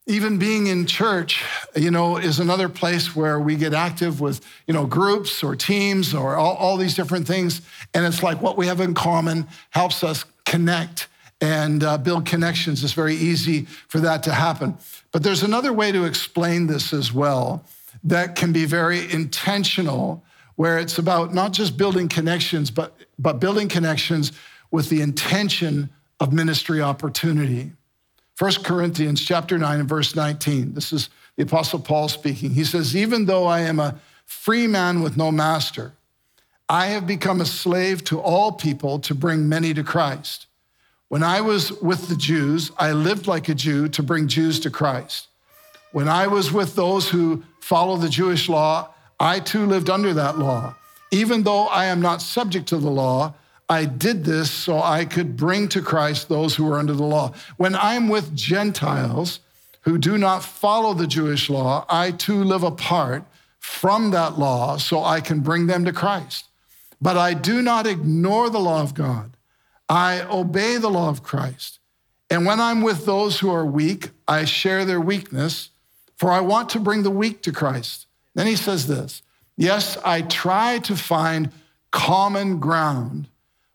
even 0.07 0.39
being 0.39 0.67
in 0.67 0.87
church, 0.87 1.45
you 1.77 1.91
know, 1.91 2.17
is 2.17 2.41
another 2.41 2.69
place 2.69 3.15
where 3.15 3.39
we 3.39 3.55
get 3.55 3.73
active 3.73 4.21
with, 4.21 4.45
you 4.67 4.75
know, 4.75 4.85
groups 4.85 5.43
or 5.43 5.55
teams 5.55 6.15
or 6.15 6.35
all, 6.35 6.57
all 6.57 6.77
these 6.77 6.97
different 6.97 7.29
things. 7.29 7.62
And 7.95 8.05
it's 8.05 8.21
like 8.21 8.43
what 8.43 8.57
we 8.57 8.67
have 8.67 8.81
in 8.81 8.93
common 8.93 9.47
helps 9.71 10.03
us 10.03 10.25
connect 10.45 11.07
and 11.41 11.85
uh, 11.85 11.97
build 11.97 12.27
connections. 12.27 12.83
It's 12.83 12.93
very 12.93 13.15
easy 13.15 13.67
for 13.87 14.00
that 14.00 14.25
to 14.25 14.33
happen. 14.33 14.77
But 15.12 15.23
there's 15.23 15.43
another 15.43 15.73
way 15.73 15.93
to 15.93 16.05
explain 16.05 16.67
this 16.67 16.93
as 16.93 17.12
well 17.12 17.64
that 18.05 18.37
can 18.37 18.52
be 18.52 18.64
very 18.64 19.11
intentional, 19.11 20.25
where 20.57 20.79
it's 20.79 20.99
about 20.99 21.35
not 21.35 21.52
just 21.52 21.76
building 21.76 22.09
connections, 22.09 22.71
but, 22.71 22.97
but 23.19 23.40
building 23.40 23.69
connections 23.69 24.33
with 24.71 24.88
the 24.88 25.00
intention 25.00 25.90
of 26.21 26.33
ministry 26.33 26.81
opportunity. 26.81 27.73
1 28.38 28.52
Corinthians 28.62 29.25
chapter 29.25 29.59
9 29.59 29.81
and 29.81 29.88
verse 29.88 30.14
19. 30.14 30.75
This 30.75 30.93
is 30.93 31.11
the 31.37 31.43
apostle 31.43 31.81
Paul 31.81 32.09
speaking. 32.09 32.50
He 32.50 32.64
says, 32.64 32.97
"Even 32.97 33.26
though 33.26 33.47
I 33.47 33.61
am 33.61 33.81
a 33.81 33.99
free 34.25 34.67
man 34.67 35.02
with 35.02 35.17
no 35.17 35.33
master, 35.33 35.93
I 36.69 36.87
have 36.87 37.07
become 37.07 37.40
a 37.40 37.47
slave 37.47 38.05
to 38.05 38.21
all 38.21 38.52
people 38.52 39.00
to 39.00 39.14
bring 39.14 39.49
many 39.49 39.75
to 39.75 39.83
Christ. 39.83 40.47
When 41.11 41.25
I 41.25 41.40
was 41.40 41.73
with 41.83 42.07
the 42.07 42.14
Jews, 42.14 42.71
I 42.79 42.93
lived 42.93 43.26
like 43.26 43.49
a 43.49 43.55
Jew 43.57 43.88
to 43.88 44.00
bring 44.00 44.29
Jews 44.29 44.61
to 44.61 44.71
Christ. 44.71 45.26
When 45.90 46.07
I 46.07 46.29
was 46.29 46.52
with 46.52 46.76
those 46.76 47.09
who 47.09 47.43
follow 47.59 47.97
the 47.97 48.09
Jewish 48.09 48.49
law, 48.49 48.90
I 49.19 49.40
too 49.40 49.67
lived 49.67 49.90
under 49.90 50.14
that 50.14 50.38
law. 50.38 50.76
Even 51.11 51.43
though 51.43 51.67
I 51.67 51.87
am 51.87 52.00
not 52.00 52.23
subject 52.23 52.69
to 52.69 52.76
the 52.76 52.93
law, 52.93 53.35
I 53.69 53.87
did 53.87 54.25
this 54.25 54.52
so 54.52 54.81
I 54.81 55.05
could 55.05 55.37
bring 55.37 55.67
to 55.71 55.83
Christ 55.83 56.29
those 56.29 56.55
who 56.55 56.71
are 56.71 56.79
under 56.79 56.95
the 56.95 57.02
law. 57.02 57.33
When 57.57 57.75
I'm 57.75 58.09
with 58.09 58.33
Gentiles 58.37 59.40
who 59.81 59.99
do 59.99 60.17
not 60.17 60.45
follow 60.45 60.95
the 60.95 61.09
Jewish 61.09 61.50
law, 61.50 61.87
I 61.88 62.12
too 62.12 62.45
live 62.45 62.62
apart 62.62 63.25
from 63.59 64.12
that 64.12 64.38
law 64.38 64.76
so 64.76 65.02
I 65.02 65.21
can 65.21 65.40
bring 65.40 65.67
them 65.67 65.85
to 65.87 65.93
Christ. 65.93 66.45
But 67.02 67.17
I 67.17 67.35
do 67.35 67.62
not 67.62 67.88
ignore 67.88 68.49
the 68.49 68.61
law 68.61 68.81
of 68.81 68.95
God. 68.95 69.37
I 69.90 70.23
obey 70.23 70.76
the 70.76 70.88
law 70.88 71.09
of 71.09 71.25
Christ. 71.25 71.80
And 72.30 72.47
when 72.47 72.61
I'm 72.61 72.80
with 72.80 73.04
those 73.04 73.40
who 73.40 73.52
are 73.52 73.66
weak, 73.66 74.11
I 74.28 74.44
share 74.44 74.85
their 74.85 75.00
weakness, 75.00 75.70
for 76.16 76.30
I 76.30 76.40
want 76.40 76.68
to 76.70 76.80
bring 76.80 77.02
the 77.02 77.11
weak 77.11 77.42
to 77.42 77.52
Christ. 77.52 78.06
Then 78.35 78.47
he 78.47 78.54
says 78.54 78.87
this 78.87 79.23
Yes, 79.56 79.99
I 80.04 80.23
try 80.23 80.78
to 80.78 80.97
find 80.97 81.50
common 81.90 82.61
ground 82.61 83.26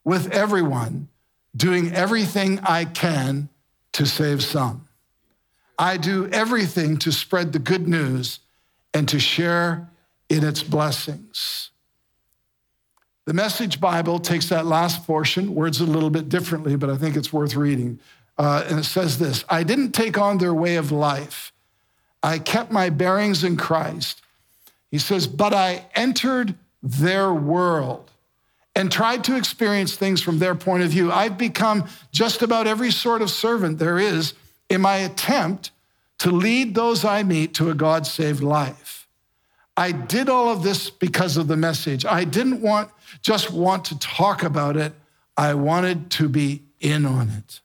with 0.06 0.32
everyone, 0.32 1.10
doing 1.56 1.94
everything 1.94 2.62
I 2.64 2.86
can 2.86 3.50
to 3.92 4.06
save 4.06 4.42
some. 4.42 4.88
I 5.78 5.98
do 5.98 6.30
everything 6.30 6.96
to 7.00 7.12
spread 7.12 7.52
the 7.52 7.60
good 7.60 7.90
news 7.90 8.40
and 8.94 9.10
to 9.10 9.20
share 9.20 9.90
in 10.30 10.46
its 10.46 10.64
blessings. 10.64 11.72
The 13.26 13.34
Message 13.34 13.82
Bible 13.82 14.20
takes 14.20 14.50
that 14.50 14.68
last 14.68 15.06
portion, 15.06 15.56
words 15.56 15.82
a 15.82 15.86
little 15.86 16.12
bit 16.12 16.30
differently, 16.30 16.76
but 16.76 16.92
I 16.92 16.98
think 16.98 17.16
it's 17.16 17.34
worth 17.34 17.56
reading. 17.56 18.00
Uh, 18.38 18.64
and 18.70 18.80
it 18.80 18.84
says 18.84 19.18
this 19.18 19.44
I 19.50 19.64
didn't 19.64 19.92
take 19.92 20.18
on 20.18 20.38
their 20.38 20.54
way 20.54 20.76
of 20.76 20.92
life, 20.92 21.52
I 22.22 22.40
kept 22.40 22.72
my 22.72 22.90
bearings 22.90 23.44
in 23.44 23.58
Christ. 23.58 24.22
He 24.92 25.00
says, 25.00 25.28
but 25.28 25.54
I 25.54 25.86
entered 25.96 26.56
their 26.82 27.34
world 27.34 28.12
and 28.76 28.92
tried 28.92 29.24
to 29.26 29.36
experience 29.36 29.96
things 29.96 30.22
from 30.22 30.40
their 30.40 30.56
point 30.56 30.84
of 30.84 30.90
view. 30.90 31.12
I've 31.12 31.38
become 31.38 31.86
just 32.12 32.42
about 32.42 32.68
every 32.68 32.92
sort 32.92 33.22
of 33.22 33.30
servant 33.30 33.80
there 33.80 34.00
is 34.00 34.36
in 34.70 34.82
my 34.82 34.98
attempt 34.98 35.72
to 36.20 36.32
lead 36.32 36.76
those 36.76 37.04
I 37.04 37.24
meet 37.24 37.54
to 37.56 37.70
a 37.70 37.74
God 37.74 38.06
saved 38.06 38.42
life. 38.42 39.05
I 39.78 39.92
did 39.92 40.30
all 40.30 40.50
of 40.50 40.64
this 40.64 40.90
because 40.90 41.38
of 41.38 41.48
the 41.48 41.58
message. 41.58 42.06
I 42.06 42.24
didn't 42.24 42.62
want 42.62 42.90
just 43.22 43.52
want 43.52 43.86
to 43.86 44.00
talk 44.00 44.44
about 44.44 44.78
it. 44.78 44.94
I 45.38 45.54
wanted 45.54 46.10
to 46.12 46.30
be 46.30 46.64
in 46.80 47.06
on 47.06 47.30
it. 47.30 47.60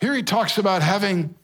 Here 0.00 0.14
he 0.14 0.22
talks 0.22 0.58
about 0.58 0.82
having 0.82 1.34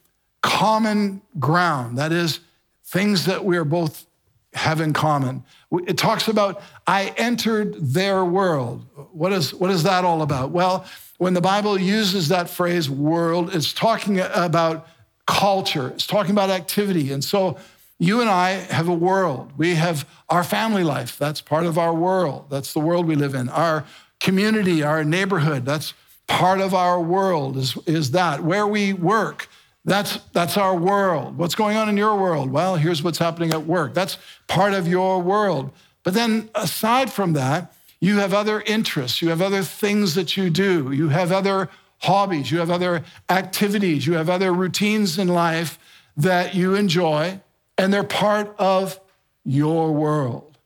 common 0.41 1.21
ground, 1.39 1.97
that 1.97 2.11
is, 2.11 2.39
things 2.83 3.25
that 3.25 3.45
we 3.45 3.57
are 3.57 3.63
both 3.63 4.05
have 4.53 4.81
in 4.81 4.91
common. 4.91 5.43
It 5.87 5.97
talks 5.97 6.27
about, 6.27 6.61
I 6.85 7.13
entered 7.17 7.75
their 7.75 8.25
world. 8.25 8.85
What 9.13 9.31
is, 9.31 9.53
what 9.53 9.71
is 9.71 9.83
that 9.83 10.03
all 10.03 10.21
about? 10.21 10.51
Well, 10.51 10.85
when 11.17 11.33
the 11.33 11.41
Bible 11.41 11.79
uses 11.79 12.27
that 12.29 12.49
phrase 12.49 12.89
world, 12.89 13.55
it's 13.55 13.71
talking 13.71 14.19
about 14.19 14.87
culture, 15.25 15.89
it's 15.89 16.07
talking 16.07 16.31
about 16.31 16.49
activity. 16.49 17.13
And 17.13 17.23
so 17.23 17.57
you 18.01 18.19
and 18.19 18.31
I 18.31 18.49
have 18.49 18.87
a 18.87 18.95
world. 18.95 19.51
We 19.57 19.75
have 19.75 20.09
our 20.27 20.43
family 20.43 20.83
life, 20.83 21.19
that's 21.19 21.39
part 21.39 21.67
of 21.67 21.77
our 21.77 21.93
world. 21.93 22.47
That's 22.49 22.73
the 22.73 22.79
world 22.79 23.05
we 23.05 23.15
live 23.15 23.35
in. 23.35 23.47
Our 23.47 23.85
community, 24.19 24.81
our 24.81 25.03
neighborhood, 25.03 25.65
that's 25.65 25.93
part 26.25 26.61
of 26.61 26.73
our 26.73 26.99
world, 26.99 27.57
is, 27.57 27.77
is 27.85 28.09
that. 28.11 28.43
Where 28.43 28.65
we 28.65 28.91
work, 28.91 29.47
that's, 29.85 30.17
that's 30.33 30.57
our 30.57 30.75
world. 30.75 31.37
What's 31.37 31.53
going 31.53 31.77
on 31.77 31.89
in 31.89 31.95
your 31.95 32.15
world? 32.15 32.49
Well, 32.49 32.75
here's 32.75 33.03
what's 33.03 33.19
happening 33.19 33.51
at 33.51 33.67
work. 33.67 33.93
That's 33.93 34.17
part 34.47 34.73
of 34.73 34.87
your 34.87 35.21
world. 35.21 35.71
But 36.01 36.15
then, 36.15 36.49
aside 36.55 37.13
from 37.13 37.33
that, 37.33 37.71
you 37.99 38.17
have 38.17 38.33
other 38.33 38.61
interests, 38.61 39.21
you 39.21 39.29
have 39.29 39.43
other 39.43 39.61
things 39.61 40.15
that 40.15 40.35
you 40.35 40.49
do, 40.49 40.91
you 40.91 41.09
have 41.09 41.31
other 41.31 41.69
hobbies, 41.99 42.49
you 42.49 42.57
have 42.57 42.71
other 42.71 43.03
activities, 43.29 44.07
you 44.07 44.13
have 44.13 44.27
other 44.27 44.51
routines 44.51 45.19
in 45.19 45.27
life 45.27 45.77
that 46.17 46.55
you 46.55 46.73
enjoy, 46.73 47.39
and 47.77 47.93
they're 47.93 48.03
part 48.03 48.55
of 48.57 48.99
your 49.43 49.91
world. 49.91 50.57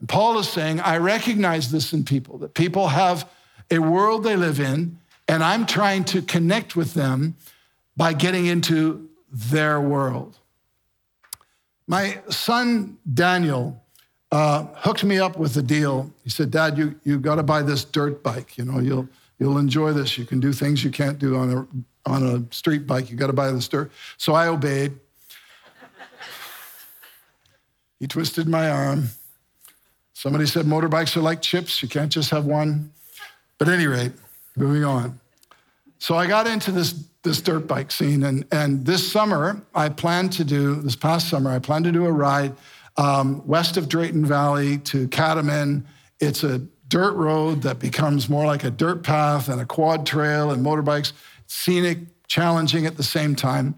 And 0.00 0.08
Paul 0.08 0.38
is 0.38 0.48
saying, 0.48 0.80
I 0.80 0.98
recognize 0.98 1.70
this 1.70 1.92
in 1.92 2.04
people, 2.04 2.38
that 2.38 2.54
people 2.54 2.88
have 2.88 3.28
a 3.70 3.78
world 3.78 4.24
they 4.24 4.36
live 4.36 4.60
in, 4.60 4.98
and 5.28 5.42
I'm 5.42 5.66
trying 5.66 6.04
to 6.04 6.22
connect 6.22 6.74
with 6.74 6.94
them 6.94 7.36
by 7.96 8.12
getting 8.12 8.46
into 8.46 9.08
their 9.30 9.80
world. 9.80 10.38
My 11.86 12.20
son 12.28 12.98
Daniel 13.12 13.82
uh, 14.32 14.66
hooked 14.76 15.04
me 15.04 15.18
up 15.18 15.36
with 15.36 15.56
a 15.56 15.62
deal. 15.62 16.12
He 16.24 16.30
said, 16.30 16.50
"Dad, 16.50 16.78
you 16.78 16.98
you 17.04 17.18
got 17.18 17.36
to 17.36 17.42
buy 17.42 17.62
this 17.62 17.84
dirt 17.84 18.22
bike. 18.22 18.56
You 18.56 18.64
know, 18.64 18.78
you'll 18.78 19.08
you'll 19.38 19.58
enjoy 19.58 19.92
this. 19.92 20.16
You 20.16 20.24
can 20.24 20.40
do 20.40 20.52
things 20.52 20.84
you 20.84 20.90
can't 20.90 21.18
do 21.18 21.36
on 21.36 21.52
a 21.52 22.10
on 22.10 22.22
a 22.26 22.54
street 22.54 22.86
bike. 22.86 23.10
You 23.10 23.16
got 23.16 23.26
to 23.26 23.32
buy 23.32 23.50
this 23.50 23.68
dirt." 23.68 23.90
So 24.16 24.34
I 24.34 24.48
obeyed. 24.48 24.92
He 28.00 28.08
twisted 28.08 28.48
my 28.48 28.68
arm. 28.70 29.10
Somebody 30.14 30.46
said 30.46 30.66
motorbikes 30.66 31.16
are 31.16 31.20
like 31.20 31.40
chips. 31.40 31.82
You 31.82 31.88
can't 31.88 32.10
just 32.10 32.30
have 32.30 32.46
one. 32.46 32.92
But 33.58 33.68
at 33.68 33.74
any 33.74 33.86
rate, 33.86 34.12
moving 34.56 34.84
on. 34.84 35.20
So 35.98 36.16
I 36.16 36.26
got 36.26 36.46
into 36.46 36.72
this, 36.72 36.92
this 37.22 37.40
dirt 37.42 37.66
bike 37.66 37.92
scene. 37.92 38.24
And, 38.24 38.44
and 38.50 38.84
this 38.84 39.10
summer, 39.10 39.62
I 39.74 39.90
planned 39.90 40.32
to 40.32 40.44
do, 40.44 40.76
this 40.76 40.96
past 40.96 41.28
summer, 41.28 41.50
I 41.50 41.58
planned 41.58 41.84
to 41.84 41.92
do 41.92 42.06
a 42.06 42.12
ride 42.12 42.54
um, 42.96 43.46
west 43.46 43.76
of 43.76 43.88
Drayton 43.88 44.24
Valley 44.24 44.78
to 44.78 45.06
Catamount. 45.08 45.84
It's 46.20 46.42
a 46.42 46.58
dirt 46.88 47.12
road 47.12 47.62
that 47.62 47.78
becomes 47.78 48.28
more 48.28 48.46
like 48.46 48.64
a 48.64 48.70
dirt 48.70 49.02
path 49.02 49.48
and 49.48 49.60
a 49.60 49.66
quad 49.66 50.06
trail 50.06 50.50
and 50.50 50.64
motorbikes, 50.64 51.12
scenic, 51.46 51.98
challenging 52.28 52.86
at 52.86 52.96
the 52.96 53.02
same 53.02 53.34
time. 53.34 53.74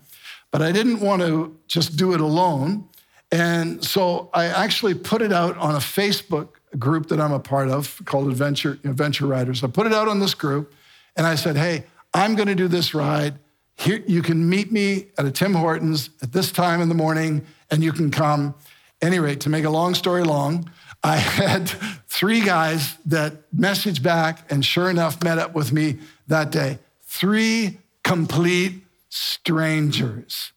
But 0.50 0.62
I 0.62 0.70
didn't 0.70 1.00
want 1.00 1.22
to 1.22 1.56
just 1.66 1.96
do 1.96 2.14
it 2.14 2.20
alone. 2.20 2.88
And 3.32 3.82
so 3.82 4.28
I 4.34 4.44
actually 4.44 4.92
put 4.92 5.22
it 5.22 5.32
out 5.32 5.56
on 5.56 5.74
a 5.74 5.78
Facebook 5.78 6.50
group 6.78 7.08
that 7.08 7.18
I'm 7.18 7.32
a 7.32 7.40
part 7.40 7.70
of 7.70 8.00
called 8.04 8.28
Adventure, 8.28 8.78
Adventure 8.84 9.26
Riders. 9.26 9.64
I 9.64 9.68
put 9.68 9.86
it 9.86 9.94
out 9.94 10.06
on 10.06 10.20
this 10.20 10.34
group 10.34 10.74
and 11.16 11.26
I 11.26 11.34
said, 11.34 11.56
hey, 11.56 11.84
I'm 12.12 12.34
going 12.34 12.48
to 12.48 12.54
do 12.54 12.68
this 12.68 12.94
ride. 12.94 13.38
Here, 13.74 14.04
you 14.06 14.20
can 14.20 14.48
meet 14.48 14.70
me 14.70 15.06
at 15.16 15.24
a 15.24 15.30
Tim 15.30 15.54
Hortons 15.54 16.10
at 16.20 16.32
this 16.32 16.52
time 16.52 16.82
in 16.82 16.90
the 16.90 16.94
morning 16.94 17.46
and 17.70 17.82
you 17.82 17.92
can 17.92 18.10
come. 18.10 18.54
Any 19.00 19.18
rate, 19.18 19.40
to 19.40 19.48
make 19.48 19.64
a 19.64 19.70
long 19.70 19.94
story 19.94 20.22
long, 20.22 20.70
I 21.02 21.16
had 21.16 21.70
three 22.06 22.42
guys 22.42 22.96
that 23.06 23.50
messaged 23.50 24.02
back 24.02 24.50
and 24.52 24.64
sure 24.64 24.90
enough 24.90 25.24
met 25.24 25.38
up 25.38 25.54
with 25.54 25.72
me 25.72 25.98
that 26.28 26.52
day. 26.52 26.78
Three 27.02 27.78
complete 28.04 28.84
strangers. 29.08 30.52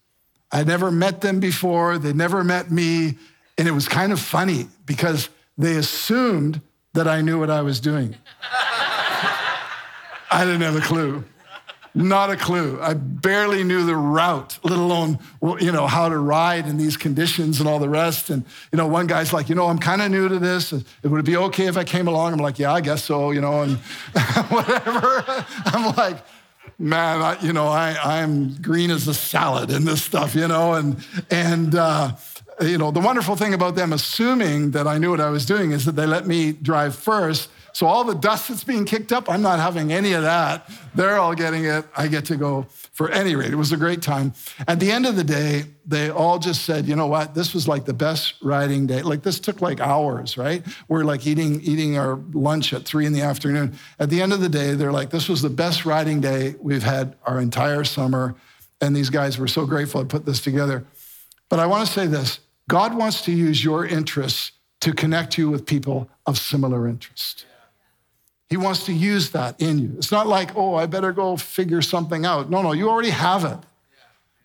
I'd 0.56 0.68
never 0.68 0.90
met 0.90 1.20
them 1.20 1.42
before, 1.42 1.98
they 1.98 2.14
never 2.14 2.42
met 2.42 2.72
me. 2.72 3.18
And 3.58 3.68
it 3.68 3.72
was 3.72 3.90
kind 3.90 4.14
of 4.14 4.22
funny 4.22 4.70
because 4.86 5.28
they 5.58 5.76
assumed 5.76 6.62
that 6.94 7.10
I 7.10 7.20
knew 7.20 7.38
what 7.38 7.50
I 7.50 7.62
was 7.62 7.82
doing. 7.82 8.16
I 10.32 10.46
didn't 10.46 10.62
have 10.62 10.78
a 10.78 10.80
clue. 10.80 11.26
Not 11.94 12.30
a 12.30 12.38
clue. 12.38 12.80
I 12.82 12.94
barely 12.94 13.66
knew 13.66 13.86
the 13.86 13.98
route, 13.98 14.58
let 14.64 14.80
alone, 14.80 15.20
you 15.60 15.74
know, 15.74 15.88
how 15.88 16.08
to 16.08 16.18
ride 16.18 16.68
in 16.68 16.78
these 16.78 16.96
conditions 16.96 17.60
and 17.60 17.68
all 17.68 17.80
the 17.80 17.90
rest. 17.90 18.30
And, 18.30 18.46
you 18.72 18.78
know, 18.78 18.88
one 18.88 19.08
guy's 19.08 19.34
like, 19.34 19.50
you 19.50 19.56
know, 19.56 19.68
I'm 19.68 19.80
kind 19.80 20.02
of 20.02 20.10
new 20.10 20.30
to 20.30 20.40
this. 20.40 20.72
It 20.72 20.86
would 21.04 21.26
be 21.26 21.36
okay 21.36 21.68
if 21.68 21.76
I 21.76 21.84
came 21.84 22.08
along? 22.08 22.32
I'm 22.32 22.40
like, 22.40 22.60
yeah, 22.60 22.72
I 22.72 22.80
guess 22.80 23.04
so, 23.04 23.32
you 23.32 23.42
know, 23.42 23.62
and 23.62 23.78
whatever. 24.50 25.24
I'm 25.66 25.96
like, 25.96 26.18
man, 26.78 27.22
I, 27.22 27.40
you 27.42 27.54
know, 27.54 27.68
I, 27.68 27.96
I'm 28.04 28.56
green 28.62 28.92
as 28.92 29.08
a 29.08 29.14
salad 29.14 29.72
in 29.72 29.86
this 29.86 30.04
stuff, 30.04 30.36
you 30.36 30.48
know, 30.48 30.74
and, 30.74 30.98
and, 31.30 31.76
uh, 31.76 32.12
you 32.62 32.78
know, 32.78 32.92
the 32.92 33.00
wonderful 33.00 33.36
thing 33.36 33.54
about 33.54 33.76
them 33.76 33.94
assuming 33.94 34.72
that 34.72 34.88
I 34.88 34.98
knew 34.98 35.12
what 35.12 35.22
I 35.22 35.30
was 35.30 35.46
doing 35.46 35.72
is 35.72 35.86
that 35.86 35.94
they 35.94 36.06
let 36.06 36.26
me 36.26 36.54
drive 36.54 36.96
first 36.96 37.50
so 37.76 37.88
all 37.88 38.06
the 38.06 38.16
dust 38.16 38.48
that's 38.48 38.64
being 38.64 38.86
kicked 38.86 39.12
up, 39.12 39.30
I'm 39.30 39.42
not 39.42 39.60
having 39.60 39.92
any 39.92 40.14
of 40.14 40.24
that. 40.24 40.70
They're 40.94 41.18
all 41.18 41.36
getting 41.36 41.66
it. 41.66 41.84
I 41.94 42.08
get 42.08 42.24
to 42.28 42.38
go 42.38 42.68
for 42.70 43.12
any 43.12 43.36
rate. 43.36 43.52
It 43.52 43.58
was 43.58 43.74
a 43.74 43.78
great 43.78 44.02
time. 44.02 44.32
At 44.66 44.80
the 44.80 44.90
end 44.90 45.06
of 45.06 45.18
the 45.18 45.26
day, 45.26 45.64
they 45.86 46.10
all 46.10 46.40
just 46.40 46.64
said, 46.64 46.86
you 46.86 46.96
know 46.96 47.08
what, 47.08 47.36
this 47.36 47.54
was 47.54 47.68
like 47.68 47.84
the 47.84 47.94
best 47.94 48.36
riding 48.42 48.88
day. 48.88 49.02
Like 49.02 49.24
this 49.24 49.42
took 49.42 49.60
like 49.60 49.82
hours, 49.82 50.38
right? 50.38 50.64
We're 50.88 51.04
like 51.04 51.28
eating, 51.28 51.60
eating 51.64 51.98
our 51.98 52.16
lunch 52.32 52.72
at 52.72 52.86
three 52.86 53.06
in 53.06 53.12
the 53.12 53.20
afternoon. 53.20 53.78
At 54.00 54.10
the 54.10 54.22
end 54.22 54.32
of 54.32 54.40
the 54.40 54.48
day, 54.48 54.76
they're 54.76 54.94
like, 54.94 55.10
this 55.10 55.28
was 55.28 55.42
the 55.42 55.50
best 55.50 55.86
riding 55.86 56.22
day 56.22 56.56
we've 56.62 56.82
had 56.82 57.18
our 57.26 57.42
entire 57.42 57.84
summer. 57.84 58.36
And 58.80 58.96
these 58.96 59.10
guys 59.10 59.38
were 59.38 59.50
so 59.50 59.66
grateful 59.66 60.00
I 60.00 60.06
put 60.06 60.26
this 60.26 60.40
together. 60.40 60.86
But 61.50 61.60
I 61.60 61.66
want 61.66 61.86
to 61.86 61.92
say 61.92 62.08
this 62.08 62.40
God 62.70 62.96
wants 62.96 63.24
to 63.24 63.34
use 63.34 63.66
your 63.66 63.86
interests 63.86 64.54
to 64.80 64.94
connect 64.94 65.38
you 65.38 65.50
with 65.50 65.66
people 65.66 66.10
of 66.26 66.38
similar 66.38 66.88
interest. 66.88 67.46
He 68.50 68.58
wants 68.58 68.86
to 68.86 68.94
use 68.94 69.32
that 69.32 69.60
in 69.60 69.80
you. 69.80 69.94
It's 69.98 70.12
not 70.12 70.28
like, 70.28 70.56
oh, 70.56 70.76
I 70.76 70.86
better 70.86 71.12
go 71.12 71.36
figure 71.36 71.82
something 71.82 72.26
out. 72.26 72.50
No, 72.50 72.62
no, 72.62 72.74
you 72.74 72.90
already 72.90 73.10
have 73.10 73.44
it. 73.44 73.58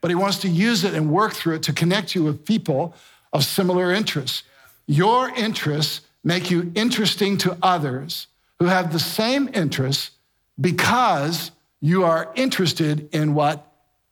But 0.00 0.11
he 0.11 0.14
wants 0.14 0.38
to 0.38 0.49
use 0.49 0.85
it 0.85 0.95
and 0.95 1.11
work 1.11 1.35
through 1.35 1.57
it 1.57 1.62
to 1.64 1.73
connect 1.73 2.14
you 2.14 2.24
with 2.24 2.44
people 2.46 2.94
of 3.33 3.44
similar 3.44 3.92
interests. 3.92 4.42
Your 4.87 5.29
interests 5.37 6.01
make 6.24 6.51
you 6.51 6.72
interesting 6.74 7.37
to 7.38 7.57
others 7.62 8.27
who 8.59 8.66
have 8.66 8.92
the 8.92 8.98
same 8.98 9.51
interests 9.53 10.12
because 10.61 11.51
you 11.81 12.05
are 12.05 12.31
interested 12.35 13.09
in 13.14 13.35
what 13.35 13.66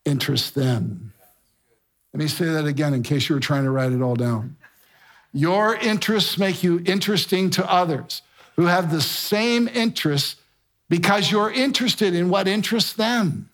interests 0.05 0.51
them. 0.51 1.13
Let 2.13 2.21
me 2.21 2.29
say 2.29 2.47
that 2.47 2.67
again 2.67 2.95
in 2.95 3.03
case 3.03 3.29
you 3.29 3.35
were 3.35 3.41
trying 3.41 3.65
to 3.65 3.71
write 3.71 3.93
it 3.93 4.01
all 4.01 4.17
down. 4.17 4.57
Your 5.33 5.75
interests 5.75 6.39
make 6.39 6.63
you 6.63 6.83
interesting 6.87 7.51
to 7.51 7.71
others 7.71 8.23
who 8.59 8.67
have 8.67 8.91
the 8.91 9.01
same 9.01 9.69
interests 9.69 10.35
because 10.89 11.31
you're 11.31 11.53
interested 11.53 12.13
in 12.13 12.29
what 12.29 12.49
interests 12.49 12.93
them. 12.93 13.49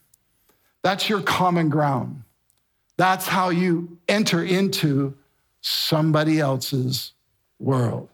That's 0.83 1.11
your 1.11 1.21
common 1.21 1.69
ground. 1.69 2.23
That's 2.97 3.29
how 3.29 3.51
you 3.51 3.99
enter 4.09 4.43
into 4.43 5.15
somebody 5.61 6.41
else's 6.41 7.13
world. 7.59 8.09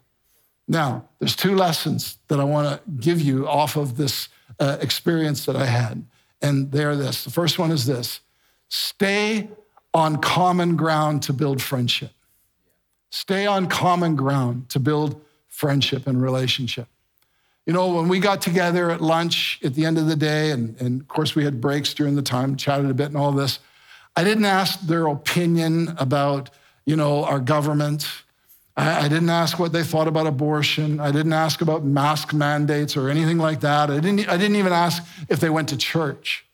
Now, 0.67 1.05
there's 1.21 1.37
two 1.37 1.55
lessons 1.55 2.19
that 2.27 2.41
I 2.41 2.45
want 2.45 2.67
to 2.69 2.91
give 3.01 3.21
you 3.21 3.47
off 3.47 3.77
of 3.77 3.97
this 3.97 4.29
uh, 4.59 4.79
experience 4.81 5.47
that 5.47 5.55
I 5.55 5.67
had, 5.67 6.05
and 6.43 6.73
they're 6.73 6.97
this. 6.97 7.23
The 7.23 7.31
first 7.31 7.57
one 7.57 7.71
is 7.71 7.87
this 7.87 8.19
stay 8.69 9.49
on 9.95 10.17
common 10.17 10.75
ground 10.75 11.23
to 11.23 11.33
build 11.33 11.63
friendship. 11.63 12.11
Stay 13.11 13.47
on 13.47 13.69
common 13.69 14.17
ground 14.17 14.69
to 14.71 14.81
build 14.81 15.21
friendship 15.51 16.07
and 16.07 16.23
relationship. 16.23 16.89
You 17.67 17.75
know, 17.75 17.95
when 17.95 18.09
we 18.09 18.19
got 18.19 18.41
together 18.41 18.91
at 18.91 19.01
lunch 19.01 19.61
at 19.63 19.75
the 19.75 19.85
end 19.85 19.99
of 19.99 20.07
the 20.07 20.17
day, 20.17 20.51
and, 20.51 20.81
and 20.81 21.03
of 21.03 21.09
course 21.09 21.35
we 21.35 21.45
had 21.45 21.61
breaks 21.61 21.93
during 21.93 22.17
the 22.17 22.23
time, 22.23 22.57
chatted 22.57 22.91
a 22.91 22.95
bit 22.95 23.09
and 23.09 23.17
all 23.17 23.33
this, 23.33 23.59
I 24.17 24.25
didn't 24.25 24.47
ask 24.47 24.81
their 24.81 25.07
opinion 25.07 25.95
about, 25.99 26.51
you 26.85 26.97
know, 26.97 27.25
our 27.25 27.39
government. 27.39 28.09
I, 28.77 29.05
I 29.05 29.09
didn't 29.09 29.31
ask 29.31 29.59
what 29.59 29.73
they 29.73 29.83
thought 29.83 30.09
about 30.09 30.27
abortion. 30.27 30.99
I 31.01 31.13
didn't 31.13 31.33
ask 31.33 31.61
about 31.61 31.85
mask 31.85 32.33
mandates 32.33 32.97
or 32.97 33.09
anything 33.09 33.39
like 33.39 33.61
that. 33.61 33.91
I 33.91 34.01
didn't, 34.01 34.29
I 34.29 34.37
didn't 34.37 34.57
even 34.57 34.73
ask 34.73 35.05
if 35.29 35.39
they 35.39 35.51
went 35.51 35.69
to 35.69 35.77
church. 35.77 36.47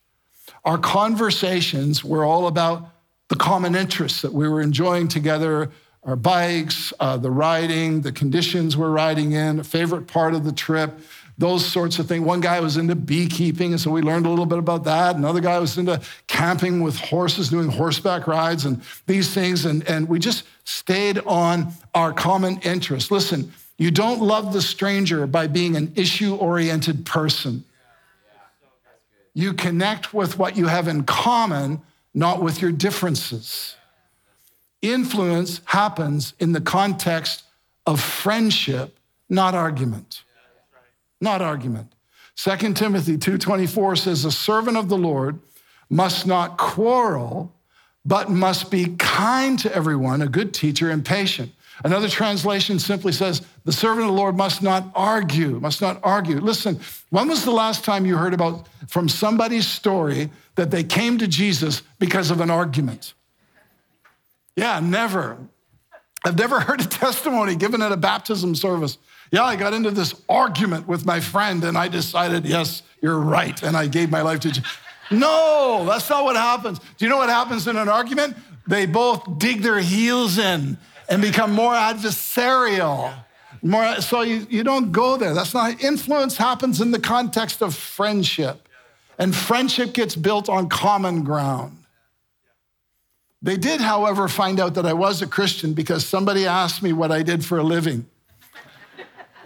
Our 0.64 0.78
conversations 0.78 2.04
were 2.04 2.24
all 2.24 2.46
about 2.46 2.90
the 3.28 3.36
common 3.36 3.74
interests 3.74 4.22
that 4.22 4.32
we 4.32 4.48
were 4.48 4.60
enjoying 4.60 5.08
together 5.08 5.70
our 6.06 6.16
bikes, 6.16 6.92
uh, 7.00 7.16
the 7.16 7.30
riding, 7.30 8.00
the 8.00 8.12
conditions 8.12 8.76
we're 8.76 8.90
riding 8.90 9.32
in, 9.32 9.58
a 9.58 9.64
favorite 9.64 10.06
part 10.06 10.34
of 10.34 10.44
the 10.44 10.52
trip, 10.52 11.00
those 11.36 11.66
sorts 11.66 11.98
of 11.98 12.06
things. 12.06 12.24
One 12.24 12.40
guy 12.40 12.60
was 12.60 12.76
into 12.76 12.94
beekeeping, 12.94 13.72
and 13.72 13.80
so 13.80 13.90
we 13.90 14.00
learned 14.02 14.24
a 14.24 14.30
little 14.30 14.46
bit 14.46 14.58
about 14.58 14.84
that. 14.84 15.16
Another 15.16 15.40
guy 15.40 15.58
was 15.58 15.76
into 15.76 16.00
camping 16.28 16.80
with 16.80 16.96
horses, 16.96 17.50
doing 17.50 17.68
horseback 17.68 18.26
rides 18.28 18.64
and 18.64 18.80
these 19.06 19.34
things. 19.34 19.66
And, 19.66 19.86
and 19.88 20.08
we 20.08 20.20
just 20.20 20.44
stayed 20.64 21.18
on 21.26 21.72
our 21.92 22.12
common 22.12 22.58
interests. 22.60 23.10
Listen, 23.10 23.52
you 23.76 23.90
don't 23.90 24.22
love 24.22 24.52
the 24.52 24.62
stranger 24.62 25.26
by 25.26 25.48
being 25.48 25.76
an 25.76 25.92
issue 25.96 26.36
oriented 26.36 27.04
person. 27.04 27.64
You 29.34 29.52
connect 29.52 30.14
with 30.14 30.38
what 30.38 30.56
you 30.56 30.68
have 30.68 30.88
in 30.88 31.02
common, 31.02 31.82
not 32.14 32.42
with 32.42 32.62
your 32.62 32.72
differences. 32.72 33.76
Influence 34.82 35.60
happens 35.64 36.34
in 36.38 36.52
the 36.52 36.60
context 36.60 37.44
of 37.86 38.00
friendship, 38.00 38.98
not 39.28 39.54
argument. 39.54 40.22
Not 41.20 41.40
argument. 41.40 41.92
2 42.36 42.74
Timothy 42.74 43.16
2:24 43.16 43.96
says 43.96 44.24
a 44.24 44.30
servant 44.30 44.76
of 44.76 44.88
the 44.88 44.98
Lord 44.98 45.38
must 45.88 46.26
not 46.26 46.58
quarrel 46.58 47.52
but 48.04 48.30
must 48.30 48.70
be 48.70 48.94
kind 48.98 49.58
to 49.58 49.74
everyone, 49.74 50.22
a 50.22 50.28
good 50.28 50.54
teacher 50.54 50.90
and 50.90 51.04
patient. 51.04 51.52
Another 51.84 52.08
translation 52.08 52.78
simply 52.78 53.12
says 53.12 53.42
the 53.64 53.72
servant 53.72 54.02
of 54.02 54.14
the 54.14 54.20
Lord 54.20 54.36
must 54.36 54.62
not 54.62 54.90
argue, 54.94 55.60
must 55.60 55.82
not 55.82 55.98
argue. 56.02 56.40
Listen, 56.40 56.80
when 57.10 57.28
was 57.28 57.44
the 57.44 57.50
last 57.50 57.84
time 57.84 58.06
you 58.06 58.16
heard 58.16 58.32
about 58.32 58.68
from 58.86 59.08
somebody's 59.08 59.66
story 59.66 60.30
that 60.54 60.70
they 60.70 60.84
came 60.84 61.18
to 61.18 61.26
Jesus 61.26 61.82
because 61.98 62.30
of 62.30 62.40
an 62.40 62.50
argument? 62.50 63.12
Yeah, 64.56 64.80
never. 64.80 65.38
I've 66.24 66.38
never 66.38 66.58
heard 66.60 66.80
a 66.80 66.86
testimony 66.86 67.54
given 67.54 67.82
at 67.82 67.92
a 67.92 67.96
baptism 67.96 68.54
service. 68.54 68.98
Yeah, 69.30 69.44
I 69.44 69.56
got 69.56 69.74
into 69.74 69.90
this 69.90 70.14
argument 70.28 70.88
with 70.88 71.04
my 71.04 71.20
friend 71.20 71.62
and 71.62 71.76
I 71.76 71.88
decided, 71.88 72.44
yes, 72.44 72.82
you're 73.00 73.18
right. 73.18 73.60
And 73.62 73.76
I 73.76 73.86
gave 73.86 74.10
my 74.10 74.22
life 74.22 74.40
to 74.40 74.48
Jesus. 74.48 74.64
No, 75.10 75.84
that's 75.86 76.08
not 76.10 76.24
what 76.24 76.36
happens. 76.36 76.78
Do 76.78 77.04
you 77.04 77.08
know 77.08 77.18
what 77.18 77.28
happens 77.28 77.68
in 77.68 77.76
an 77.76 77.88
argument? 77.88 78.36
They 78.66 78.86
both 78.86 79.38
dig 79.38 79.62
their 79.62 79.78
heels 79.78 80.38
in 80.38 80.78
and 81.08 81.22
become 81.22 81.52
more 81.52 81.72
adversarial. 81.72 83.14
More, 83.62 84.00
so 84.00 84.22
you, 84.22 84.46
you 84.50 84.64
don't 84.64 84.90
go 84.90 85.16
there. 85.16 85.34
That's 85.34 85.54
not 85.54 85.82
influence 85.82 86.36
happens 86.36 86.80
in 86.80 86.90
the 86.90 86.98
context 86.98 87.62
of 87.62 87.74
friendship. 87.74 88.68
And 89.18 89.34
friendship 89.34 89.92
gets 89.92 90.16
built 90.16 90.48
on 90.48 90.68
common 90.68 91.22
ground. 91.22 91.78
They 93.42 93.56
did, 93.56 93.80
however, 93.80 94.28
find 94.28 94.58
out 94.58 94.74
that 94.74 94.86
I 94.86 94.92
was 94.92 95.22
a 95.22 95.26
Christian 95.26 95.74
because 95.74 96.06
somebody 96.06 96.46
asked 96.46 96.82
me 96.82 96.92
what 96.92 97.12
I 97.12 97.22
did 97.22 97.44
for 97.44 97.58
a 97.58 97.62
living. 97.62 98.06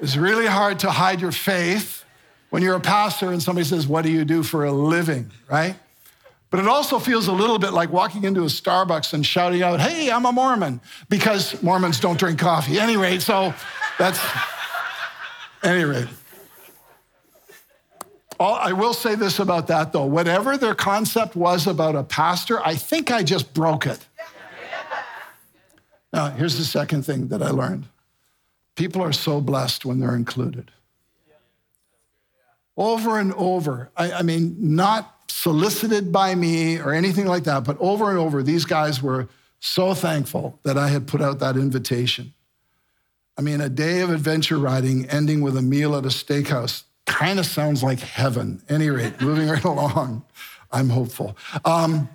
It's 0.01 0.17
really 0.17 0.47
hard 0.47 0.79
to 0.81 0.91
hide 0.91 1.21
your 1.21 1.33
faith 1.33 2.05
when 2.51 2.63
you're 2.63 2.77
a 2.77 2.81
pastor 2.81 3.31
and 3.31 3.43
somebody 3.43 3.67
says, 3.67 3.87
What 3.87 4.03
do 4.03 4.11
you 4.11 4.25
do 4.25 4.43
for 4.43 4.65
a 4.65 4.73
living, 4.73 5.31
right? 5.51 5.77
But 6.51 6.61
it 6.61 6.67
also 6.67 6.99
feels 6.99 7.29
a 7.29 7.33
little 7.33 7.59
bit 7.59 7.73
like 7.73 7.93
walking 7.93 8.25
into 8.25 8.43
a 8.43 8.47
Starbucks 8.47 9.13
and 9.13 9.25
shouting 9.25 9.63
out, 9.63 9.81
Hey, 9.81 10.11
I'm 10.11 10.25
a 10.25 10.33
Mormon, 10.33 10.81
because 11.09 11.63
Mormons 11.63 12.01
don't 12.01 12.19
drink 12.19 12.39
coffee. 12.39 12.79
Anyway, 12.79 13.19
so 13.19 13.55
that's, 13.99 14.21
any 15.63 15.85
rate. 15.85 16.09
I 18.47 18.73
will 18.73 18.95
say 18.95 19.15
this 19.17 19.39
about 19.39 19.67
that 19.67 19.93
though. 19.93 20.07
Whatever 20.07 20.57
their 20.57 20.75
concept 20.75 21.37
was 21.37 21.67
about 21.67 21.95
a 21.95 22.03
pastor, 22.03 22.65
I 22.65 22.75
think 22.75 23.11
I 23.11 23.23
just 23.23 23.53
broke 23.53 23.87
it. 23.87 24.07
Now, 26.13 26.31
here's 26.31 26.59
the 26.59 26.65
second 26.65 27.05
thing 27.05 27.29
that 27.29 27.43
I 27.43 27.51
learned 27.51 27.87
people 28.77 29.03
are 29.03 29.13
so 29.13 29.41
blessed 29.41 29.85
when 29.85 30.01
they're 30.01 30.17
included. 30.17 30.71
Over 32.77 33.19
and 33.19 33.35
over, 33.35 33.91
I, 33.95 34.13
I 34.13 34.23
mean, 34.23 34.57
not 34.59 35.15
solicited 35.29 36.11
by 36.11 36.35
me 36.35 36.79
or 36.79 36.93
anything 36.93 37.27
like 37.27 37.45
that, 37.45 37.65
but 37.65 37.77
over 37.79 38.09
and 38.09 38.19
over, 38.19 38.43
these 38.43 38.65
guys 38.65 39.03
were 39.03 39.29
so 39.61 39.93
thankful 39.93 40.59
that 40.63 40.79
I 40.79 40.89
had 40.89 41.07
put 41.07 41.21
out 41.21 41.41
that 41.41 41.57
invitation. 41.57 42.33
I 43.37 43.43
mean, 43.43 43.61
a 43.61 43.69
day 43.69 44.01
of 44.01 44.11
adventure 44.11 44.59
riding 44.59 45.09
ending 45.11 45.43
with 45.43 45.57
a 45.59 45.63
meal 45.63 45.95
at 45.95 46.05
a 46.05 46.09
steakhouse 46.09 46.85
kind 47.11 47.39
of 47.39 47.45
sounds 47.45 47.83
like 47.83 48.01
heaven. 48.01 48.63
Any 48.69 48.89
rate, 48.89 49.21
moving 49.21 49.49
right 49.49 49.65
along, 49.75 50.25
I'm 50.73 50.89
hopeful. 50.89 51.37
Um, 51.65 52.09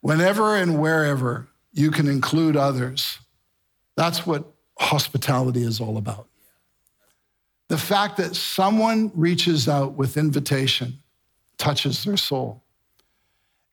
whenever 0.00 0.56
and 0.56 0.80
wherever 0.80 1.46
you 1.72 1.90
can 1.90 2.08
include 2.08 2.56
others, 2.56 3.18
that's 3.96 4.26
what 4.26 4.50
hospitality 4.78 5.62
is 5.62 5.80
all 5.80 5.98
about. 5.98 6.26
The 7.68 7.78
fact 7.78 8.16
that 8.16 8.34
someone 8.34 9.12
reaches 9.14 9.68
out 9.68 9.94
with 9.94 10.16
invitation 10.16 11.02
touches 11.58 12.04
their 12.04 12.16
soul. 12.16 12.62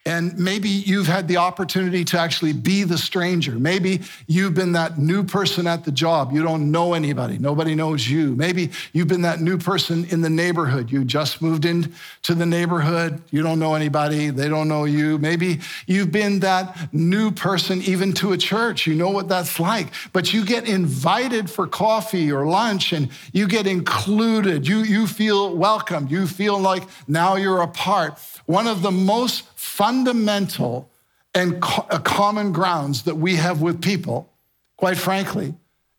And 0.05 0.37
maybe 0.37 0.67
you've 0.67 1.07
had 1.07 1.29
the 1.29 1.37
opportunity 1.37 2.03
to 2.05 2.19
actually 2.19 2.51
be 2.51 2.83
the 2.83 2.97
stranger. 2.97 3.53
Maybe 3.53 4.01
you've 4.27 4.53
been 4.53 4.73
that 4.73 4.99
new 4.99 5.23
person 5.23 5.65
at 5.65 5.85
the 5.85 5.93
job. 5.93 6.33
You 6.33 6.43
don't 6.43 6.71
know 6.71 6.93
anybody. 6.93 7.37
Nobody 7.37 7.73
knows 7.73 8.05
you. 8.05 8.35
Maybe 8.35 8.71
you've 8.91 9.07
been 9.07 9.21
that 9.21 9.39
new 9.39 9.57
person 9.57 10.03
in 10.09 10.19
the 10.19 10.29
neighborhood. 10.29 10.91
You 10.91 11.05
just 11.05 11.41
moved 11.41 11.63
into 11.63 12.35
the 12.35 12.45
neighborhood. 12.45 13.21
You 13.31 13.43
don't 13.43 13.59
know 13.59 13.75
anybody. 13.75 14.29
They 14.29 14.49
don't 14.49 14.67
know 14.67 14.83
you. 14.83 15.17
Maybe 15.19 15.61
you've 15.87 16.11
been 16.11 16.41
that 16.41 16.93
new 16.93 17.31
person 17.31 17.81
even 17.83 18.11
to 18.15 18.33
a 18.33 18.37
church. 18.37 18.85
You 18.85 18.95
know 18.95 19.09
what 19.09 19.29
that's 19.29 19.57
like. 19.57 19.87
But 20.11 20.33
you 20.33 20.43
get 20.43 20.67
invited 20.67 21.49
for 21.49 21.65
coffee 21.65 22.29
or 22.29 22.45
lunch 22.45 22.91
and 22.91 23.07
you 23.31 23.47
get 23.47 23.67
included. 23.67 24.67
You, 24.67 24.79
you 24.79 25.07
feel 25.07 25.55
welcomed. 25.55 26.11
You 26.11 26.27
feel 26.27 26.59
like 26.59 26.83
now 27.07 27.37
you're 27.37 27.61
a 27.61 27.69
part. 27.69 28.19
One 28.45 28.67
of 28.67 28.81
the 28.81 28.91
most 28.91 29.45
fundamental 29.63 30.91
and 31.33 31.61
co- 31.61 31.87
uh, 31.89 31.97
common 31.99 32.51
grounds 32.51 33.03
that 33.03 33.15
we 33.15 33.37
have 33.37 33.61
with 33.61 33.81
people, 33.81 34.29
quite 34.77 34.97
frankly, 34.97 35.55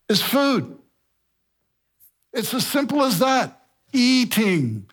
is 0.09 0.22
food. 0.22 0.79
It's 2.33 2.53
as 2.53 2.66
simple 2.66 3.03
as 3.03 3.18
that. 3.20 3.62
Eating 3.92 4.87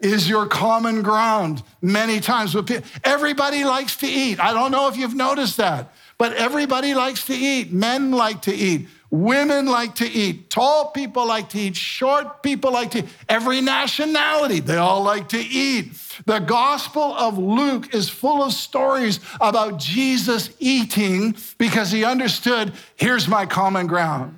is 0.00 0.28
your 0.28 0.46
common 0.46 1.02
ground 1.02 1.62
many 1.80 2.20
times 2.20 2.54
with 2.54 2.66
people. 2.66 2.84
Everybody 3.02 3.64
likes 3.64 3.96
to 3.96 4.06
eat. 4.06 4.38
I 4.38 4.52
don't 4.52 4.70
know 4.70 4.88
if 4.88 4.96
you've 4.96 5.14
noticed 5.14 5.56
that, 5.56 5.92
but 6.18 6.34
everybody 6.34 6.94
likes 6.94 7.24
to 7.26 7.34
eat. 7.34 7.72
Men 7.72 8.10
like 8.12 8.42
to 8.42 8.54
eat. 8.54 8.88
Women 9.10 9.66
like 9.66 9.94
to 9.96 10.06
eat. 10.06 10.50
Tall 10.50 10.90
people 10.90 11.26
like 11.26 11.48
to 11.50 11.58
eat. 11.58 11.76
Short 11.76 12.42
people 12.42 12.72
like 12.72 12.90
to 12.90 12.98
eat. 12.98 13.08
Every 13.28 13.62
nationality, 13.62 14.60
they 14.60 14.76
all 14.76 15.02
like 15.02 15.30
to 15.30 15.38
eat. 15.38 15.92
The 16.26 16.40
Gospel 16.40 17.14
of 17.14 17.38
Luke 17.38 17.94
is 17.94 18.10
full 18.10 18.42
of 18.42 18.52
stories 18.52 19.20
about 19.40 19.78
Jesus 19.78 20.50
eating 20.58 21.36
because 21.56 21.90
he 21.90 22.04
understood 22.04 22.72
here's 22.96 23.28
my 23.28 23.46
common 23.46 23.86
ground. 23.86 24.36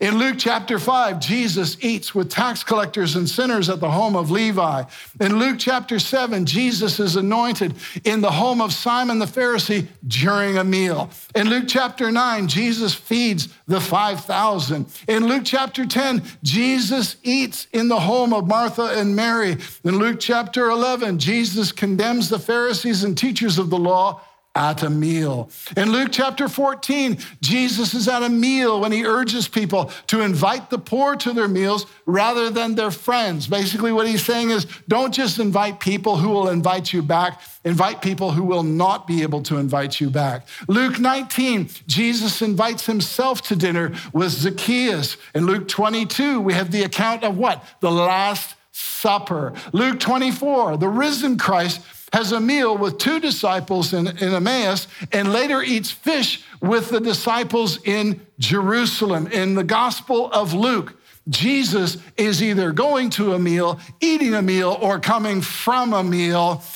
In 0.00 0.18
Luke 0.18 0.36
chapter 0.38 0.78
5, 0.78 1.20
Jesus 1.20 1.76
eats 1.80 2.14
with 2.14 2.30
tax 2.30 2.62
collectors 2.62 3.16
and 3.16 3.28
sinners 3.28 3.70
at 3.70 3.80
the 3.80 3.90
home 3.90 4.14
of 4.14 4.30
Levi. 4.30 4.84
In 5.20 5.38
Luke 5.38 5.56
chapter 5.58 5.98
7, 5.98 6.44
Jesus 6.44 7.00
is 7.00 7.16
anointed 7.16 7.74
in 8.04 8.20
the 8.20 8.30
home 8.30 8.60
of 8.60 8.72
Simon 8.72 9.18
the 9.18 9.26
Pharisee 9.26 9.86
during 10.06 10.58
a 10.58 10.64
meal. 10.64 11.08
In 11.34 11.48
Luke 11.48 11.64
chapter 11.66 12.12
9, 12.12 12.46
Jesus 12.48 12.94
feeds 12.94 13.48
the 13.66 13.80
5,000. 13.80 14.86
In 15.08 15.26
Luke 15.26 15.44
chapter 15.44 15.86
10, 15.86 16.22
Jesus 16.42 17.16
eats 17.22 17.66
in 17.72 17.88
the 17.88 18.00
home 18.00 18.34
of 18.34 18.46
Martha 18.46 18.92
and 18.98 19.16
Mary. 19.16 19.56
In 19.84 19.98
Luke 19.98 20.20
chapter 20.20 20.68
11, 20.68 21.18
Jesus 21.18 21.72
condemns 21.72 22.28
the 22.28 22.38
Pharisees 22.38 23.02
and 23.02 23.16
teachers 23.16 23.58
of 23.58 23.70
the 23.70 23.78
law 23.78 24.20
at 24.56 24.82
a 24.82 24.88
meal. 24.88 25.50
In 25.76 25.92
Luke 25.92 26.08
chapter 26.10 26.48
14, 26.48 27.18
Jesus 27.42 27.92
is 27.92 28.08
at 28.08 28.22
a 28.22 28.28
meal 28.28 28.80
when 28.80 28.90
he 28.90 29.04
urges 29.04 29.46
people 29.46 29.92
to 30.06 30.22
invite 30.22 30.70
the 30.70 30.78
poor 30.78 31.14
to 31.16 31.34
their 31.34 31.46
meals 31.46 31.84
rather 32.06 32.48
than 32.48 32.74
their 32.74 32.90
friends. 32.90 33.46
Basically, 33.46 33.92
what 33.92 34.08
he's 34.08 34.24
saying 34.24 34.50
is 34.50 34.66
don't 34.88 35.12
just 35.12 35.38
invite 35.38 35.78
people 35.78 36.16
who 36.16 36.30
will 36.30 36.48
invite 36.48 36.92
you 36.92 37.02
back, 37.02 37.42
invite 37.64 38.00
people 38.00 38.30
who 38.30 38.44
will 38.44 38.62
not 38.62 39.06
be 39.06 39.22
able 39.22 39.42
to 39.42 39.58
invite 39.58 40.00
you 40.00 40.08
back. 40.08 40.48
Luke 40.68 40.98
19, 40.98 41.68
Jesus 41.86 42.40
invites 42.40 42.86
himself 42.86 43.42
to 43.42 43.56
dinner 43.56 43.92
with 44.14 44.30
Zacchaeus. 44.30 45.18
In 45.34 45.44
Luke 45.44 45.68
22, 45.68 46.40
we 46.40 46.54
have 46.54 46.70
the 46.70 46.82
account 46.82 47.24
of 47.24 47.36
what? 47.36 47.62
The 47.80 47.90
Last 47.90 48.54
Supper. 48.72 49.52
Luke 49.72 50.00
24, 50.00 50.78
the 50.78 50.88
risen 50.88 51.36
Christ 51.38 51.80
has 52.12 52.32
a 52.32 52.40
meal 52.40 52.76
with 52.76 52.98
two 52.98 53.20
disciples 53.20 53.92
in, 53.92 54.06
in 54.06 54.34
Emmaus 54.34 54.86
and 55.12 55.32
later 55.32 55.62
eats 55.62 55.90
fish 55.90 56.44
with 56.60 56.90
the 56.90 57.00
disciples 57.00 57.82
in 57.84 58.20
Jerusalem. 58.38 59.26
In 59.28 59.54
the 59.54 59.64
Gospel 59.64 60.30
of 60.32 60.54
Luke, 60.54 60.94
Jesus 61.28 61.98
is 62.16 62.40
either 62.42 62.70
going 62.70 63.10
to 63.10 63.34
a 63.34 63.38
meal, 63.38 63.80
eating 64.00 64.34
a 64.34 64.42
meal, 64.42 64.78
or 64.80 65.00
coming 65.00 65.40
from 65.40 65.92
a 65.92 66.02
meal. 66.02 66.62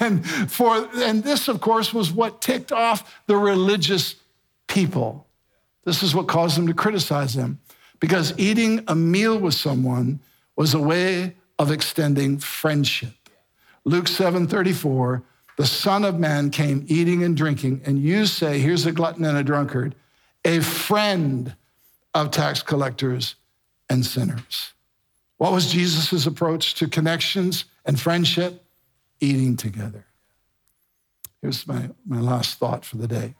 And, 0.00 0.28
for, 0.50 0.88
and 0.96 1.22
this, 1.22 1.46
of 1.46 1.60
course, 1.60 1.94
was 1.94 2.10
what 2.10 2.42
ticked 2.42 2.72
off 2.72 3.20
the 3.26 3.36
religious 3.36 4.16
people. 4.66 5.28
This 5.84 6.02
is 6.02 6.12
what 6.12 6.26
caused 6.26 6.56
them 6.56 6.66
to 6.66 6.74
criticize 6.74 7.36
him 7.36 7.60
because 8.00 8.36
eating 8.36 8.82
a 8.88 8.96
meal 8.96 9.38
with 9.38 9.54
someone 9.54 10.18
was 10.56 10.74
a 10.74 10.80
way 10.80 11.36
of 11.58 11.70
extending 11.70 12.38
friendship. 12.38 13.21
Luke 13.84 14.08
7 14.08 14.46
34, 14.46 15.22
the 15.56 15.66
Son 15.66 16.04
of 16.04 16.18
Man 16.18 16.50
came 16.50 16.84
eating 16.88 17.22
and 17.24 17.36
drinking, 17.36 17.82
and 17.84 17.98
you 17.98 18.26
say, 18.26 18.58
here's 18.58 18.86
a 18.86 18.92
glutton 18.92 19.24
and 19.24 19.36
a 19.36 19.42
drunkard, 19.42 19.94
a 20.44 20.60
friend 20.60 21.54
of 22.14 22.30
tax 22.30 22.62
collectors 22.62 23.34
and 23.88 24.04
sinners. 24.04 24.72
What 25.38 25.52
was 25.52 25.72
Jesus' 25.72 26.26
approach 26.26 26.74
to 26.74 26.88
connections 26.88 27.64
and 27.84 27.98
friendship? 27.98 28.64
Eating 29.20 29.56
together. 29.56 30.04
Here's 31.40 31.66
my, 31.66 31.90
my 32.06 32.20
last 32.20 32.58
thought 32.58 32.84
for 32.84 32.96
the 32.96 33.08
day 33.08 33.34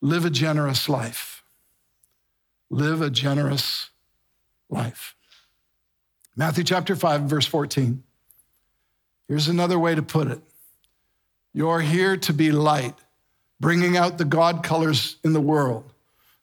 live 0.00 0.24
a 0.24 0.30
generous 0.30 0.88
life. 0.88 1.42
Live 2.70 3.02
a 3.02 3.10
generous 3.10 3.90
life. 4.68 5.14
Matthew 6.36 6.64
chapter 6.64 6.94
5, 6.94 7.22
verse 7.22 7.46
14. 7.46 8.02
Here's 9.30 9.46
another 9.46 9.78
way 9.78 9.94
to 9.94 10.02
put 10.02 10.26
it 10.26 10.40
You're 11.54 11.80
here 11.80 12.16
to 12.16 12.32
be 12.32 12.50
light, 12.50 12.96
bringing 13.60 13.96
out 13.96 14.18
the 14.18 14.24
God 14.24 14.64
colors 14.64 15.18
in 15.22 15.34
the 15.34 15.40
world. 15.40 15.92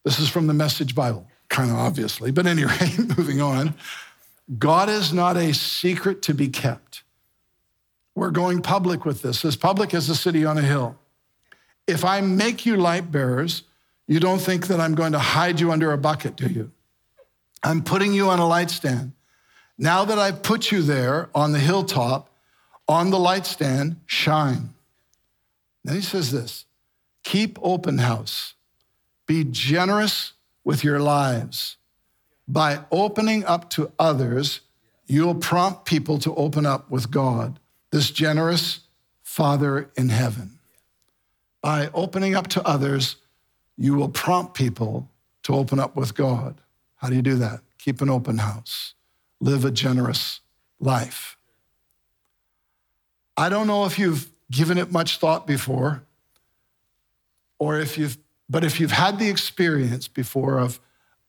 This 0.05 0.19
is 0.19 0.29
from 0.29 0.47
the 0.47 0.53
Message 0.53 0.95
Bible, 0.95 1.27
kind 1.49 1.69
of 1.69 1.75
obviously, 1.75 2.31
but 2.31 2.47
anyway, 2.47 2.77
moving 3.17 3.41
on. 3.41 3.75
God 4.57 4.87
is 4.87 5.11
not 5.11 5.35
a 5.35 5.53
secret 5.53 6.21
to 6.21 6.33
be 6.33 6.47
kept. 6.47 7.03
We're 8.15 8.31
going 8.31 8.61
public 8.61 9.03
with 9.03 9.21
this, 9.21 9.43
as 9.43 9.57
public 9.57 9.93
as 9.93 10.07
a 10.07 10.15
city 10.15 10.45
on 10.45 10.57
a 10.57 10.61
hill. 10.61 10.97
If 11.87 12.05
I 12.05 12.21
make 12.21 12.65
you 12.65 12.77
light 12.77 13.11
bearers, 13.11 13.63
you 14.07 14.21
don't 14.21 14.39
think 14.39 14.67
that 14.67 14.79
I'm 14.79 14.95
going 14.95 15.11
to 15.11 15.19
hide 15.19 15.59
you 15.59 15.73
under 15.73 15.91
a 15.91 15.97
bucket, 15.97 16.37
do 16.37 16.47
you? 16.47 16.71
I'm 17.61 17.83
putting 17.83 18.13
you 18.13 18.29
on 18.29 18.39
a 18.39 18.47
light 18.47 18.69
stand. 18.69 19.11
Now 19.77 20.05
that 20.05 20.17
I've 20.17 20.41
put 20.41 20.71
you 20.71 20.81
there 20.81 21.29
on 21.35 21.51
the 21.51 21.59
hilltop, 21.59 22.26
on 22.87 23.09
the 23.09 23.19
light 23.19 23.45
stand, 23.45 23.97
shine. 24.05 24.73
Then 25.83 25.95
he 25.95 26.01
says 26.01 26.31
this 26.31 26.65
keep 27.23 27.57
open 27.61 27.97
house, 27.97 28.53
be 29.25 29.43
generous 29.43 30.33
with 30.63 30.83
your 30.83 30.99
lives. 30.99 31.77
By 32.47 32.79
opening 32.91 33.43
up 33.45 33.69
to 33.71 33.91
others, 33.99 34.61
you'll 35.05 35.35
prompt 35.35 35.85
people 35.85 36.19
to 36.19 36.33
open 36.35 36.65
up 36.65 36.89
with 36.89 37.11
God, 37.11 37.59
this 37.91 38.09
generous 38.11 38.81
Father 39.23 39.89
in 39.97 40.09
heaven. 40.09 40.59
By 41.61 41.89
opening 41.93 42.35
up 42.35 42.47
to 42.49 42.65
others, 42.65 43.17
you 43.77 43.95
will 43.95 44.09
prompt 44.09 44.53
people 44.53 45.09
to 45.43 45.53
open 45.53 45.79
up 45.79 45.95
with 45.95 46.15
God. 46.15 46.61
How 46.95 47.09
do 47.09 47.15
you 47.15 47.21
do 47.21 47.35
that? 47.35 47.61
Keep 47.77 48.01
an 48.01 48.09
open 48.09 48.39
house, 48.39 48.93
live 49.39 49.63
a 49.65 49.71
generous 49.71 50.41
life. 50.79 51.36
I 53.37 53.49
don't 53.49 53.67
know 53.67 53.85
if 53.85 53.99
you've 53.99 54.29
given 54.49 54.77
it 54.77 54.91
much 54.91 55.19
thought 55.19 55.45
before, 55.45 56.03
or 57.59 57.79
if 57.79 57.97
you've, 57.97 58.17
but 58.49 58.63
if 58.63 58.79
you've 58.79 58.91
had 58.91 59.19
the 59.19 59.29
experience 59.29 60.07
before 60.07 60.57
of, 60.57 60.79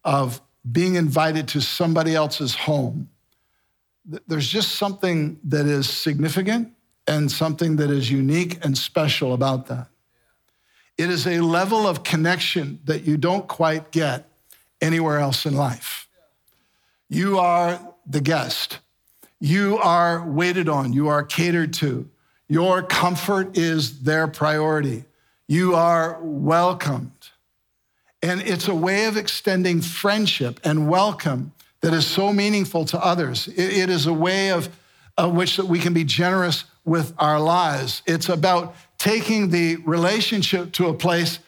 of 0.04 0.40
being 0.70 0.94
invited 0.94 1.48
to 1.48 1.60
somebody 1.60 2.14
else's 2.14 2.54
home, 2.54 3.10
there's 4.26 4.48
just 4.48 4.76
something 4.76 5.38
that 5.44 5.66
is 5.66 5.88
significant 5.88 6.72
and 7.06 7.30
something 7.30 7.76
that 7.76 7.90
is 7.90 8.10
unique 8.10 8.64
and 8.64 8.76
special 8.76 9.34
about 9.34 9.66
that. 9.66 9.88
It 10.96 11.10
is 11.10 11.26
a 11.26 11.40
level 11.40 11.86
of 11.86 12.04
connection 12.04 12.80
that 12.84 13.04
you 13.04 13.16
don't 13.16 13.46
quite 13.46 13.90
get 13.90 14.28
anywhere 14.80 15.18
else 15.18 15.44
in 15.46 15.54
life. 15.54 16.08
You 17.08 17.38
are 17.38 17.80
the 18.06 18.20
guest. 18.20 18.78
You 19.40 19.78
are 19.78 20.26
waited 20.26 20.68
on. 20.68 20.92
You 20.92 21.08
are 21.08 21.22
catered 21.22 21.72
to. 21.74 22.08
Your 22.48 22.82
comfort 22.82 23.56
is 23.56 24.00
their 24.00 24.26
priority. 24.26 25.04
You 25.46 25.74
are 25.74 26.18
welcomed. 26.22 27.12
And 28.22 28.40
it's 28.42 28.68
a 28.68 28.74
way 28.74 29.04
of 29.04 29.16
extending 29.16 29.80
friendship 29.80 30.58
and 30.64 30.88
welcome 30.88 31.52
that 31.80 31.94
is 31.94 32.06
so 32.06 32.32
meaningful 32.32 32.84
to 32.86 33.04
others. 33.04 33.48
it 33.48 33.88
is 33.88 34.06
a 34.06 34.12
way 34.12 34.50
of, 34.50 34.68
of 35.16 35.34
which 35.34 35.56
that 35.56 35.66
we 35.66 35.78
can 35.78 35.92
be 35.92 36.02
generous 36.02 36.64
with 36.84 37.12
our 37.18 37.38
lives. 37.38 38.02
It's 38.06 38.28
about 38.28 38.74
taking 38.98 39.50
the 39.50 39.76
relationship 39.76 40.72
to 40.72 40.88
a 40.88 40.94
place 40.94 41.38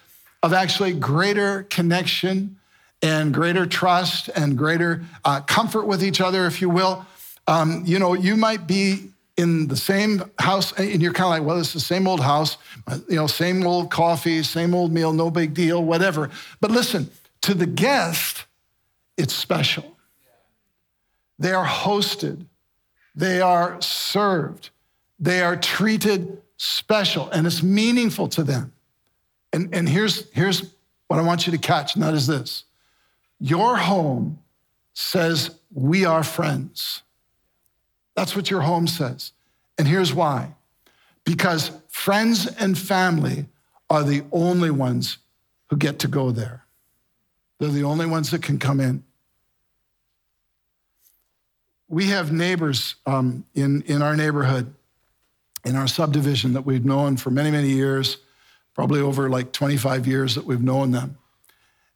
of 0.43 0.53
actually 0.53 0.93
greater 0.93 1.65
connection 1.65 2.57
and 3.03 3.35
greater 3.35 3.67
trust 3.67 4.29
and 4.29 4.57
greater 4.57 5.03
uh, 5.25 5.41
comfort 5.41 5.87
with 5.87 6.05
each 6.05 6.21
other, 6.21 6.47
if 6.47 6.61
you 6.61 6.69
will. 6.69 7.05
Um, 7.51 7.83
you 7.85 7.99
know, 7.99 8.15
you 8.15 8.37
might 8.37 8.69
be 8.69 9.11
in 9.37 9.67
the 9.67 9.77
same 9.77 10.23
house 10.39 10.73
and 10.79 11.03
you're 11.03 11.13
kind 11.13 11.25
of 11.25 11.31
like, 11.31 11.43
well, 11.43 11.59
it's 11.59 11.73
the 11.73 11.81
same 11.81 12.07
old 12.07 12.21
house, 12.21 12.57
you 13.09 13.17
know, 13.17 13.27
same 13.27 13.67
old 13.67 13.91
coffee, 13.91 14.45
same 14.45 14.73
old 14.73 14.93
meal, 14.93 15.13
no 15.13 15.33
big 15.33 15.53
deal, 15.53 15.83
whatever. 15.83 16.31
But 16.61 16.71
listen, 16.71 17.11
to 17.41 17.55
the 17.55 17.67
guest, 17.67 18.45
it's 19.17 19.35
special. 19.35 19.97
They 21.41 21.53
are 21.53 21.67
hosted, 21.67 22.47
they 23.17 23.41
are 23.41 23.83
served, 23.83 24.71
they 25.19 25.43
are 25.43 25.57
treated 25.57 26.41
special, 26.57 27.31
and 27.31 27.49
it's 27.49 27.65
meaningful 27.65 28.29
to 28.29 28.45
them. 28.45 28.73
And, 29.53 29.75
and 29.75 29.89
here's, 29.89 30.31
here's 30.31 30.73
what 31.09 31.19
I 31.19 31.23
want 31.23 31.49
you 31.49 31.51
to 31.51 31.59
catch, 31.59 31.97
and 31.97 32.05
that 32.05 32.15
is 32.15 32.29
this 32.29 32.63
your 33.41 33.77
home 33.77 34.39
says, 34.95 35.51
We 35.73 36.05
are 36.05 36.23
friends. 36.23 37.03
That's 38.15 38.35
what 38.37 38.51
your 38.51 38.61
home 38.63 38.87
says. 38.87 39.33
And 39.79 39.89
here's 39.89 40.13
why 40.13 40.55
because 41.25 41.71
friends 41.89 42.47
and 42.47 42.77
family 42.77 43.47
are 43.89 44.03
the 44.03 44.25
only 44.33 44.71
ones 44.71 45.19
who 45.69 45.77
get 45.77 45.99
to 46.01 46.09
go 46.09 46.31
there. 46.31 46.65
They're 47.59 47.69
the 47.69 47.85
only 47.85 48.07
ones 48.07 48.31
that 48.31 48.43
can 48.43 48.59
come 48.59 48.81
in. 48.81 49.05
We 51.89 52.07
have 52.07 52.33
neighbors 52.33 52.97
um, 53.07 53.45
in, 53.55 53.83
in 53.83 54.01
our 54.01 54.17
neighborhood, 54.17 54.73
in 55.65 55.77
our 55.77 55.87
subdivision 55.89 56.55
that 56.55 56.63
we've 56.63 56.85
known 56.85 57.17
for 57.17 57.31
many, 57.31 57.51
many 57.51 57.71
years, 57.71 58.17
probably 58.75 59.01
over 59.01 59.29
like 59.29 59.53
25 59.53 60.07
years 60.07 60.35
that 60.37 60.45
we've 60.45 60.63
known 60.63 60.93
them. 60.93 61.19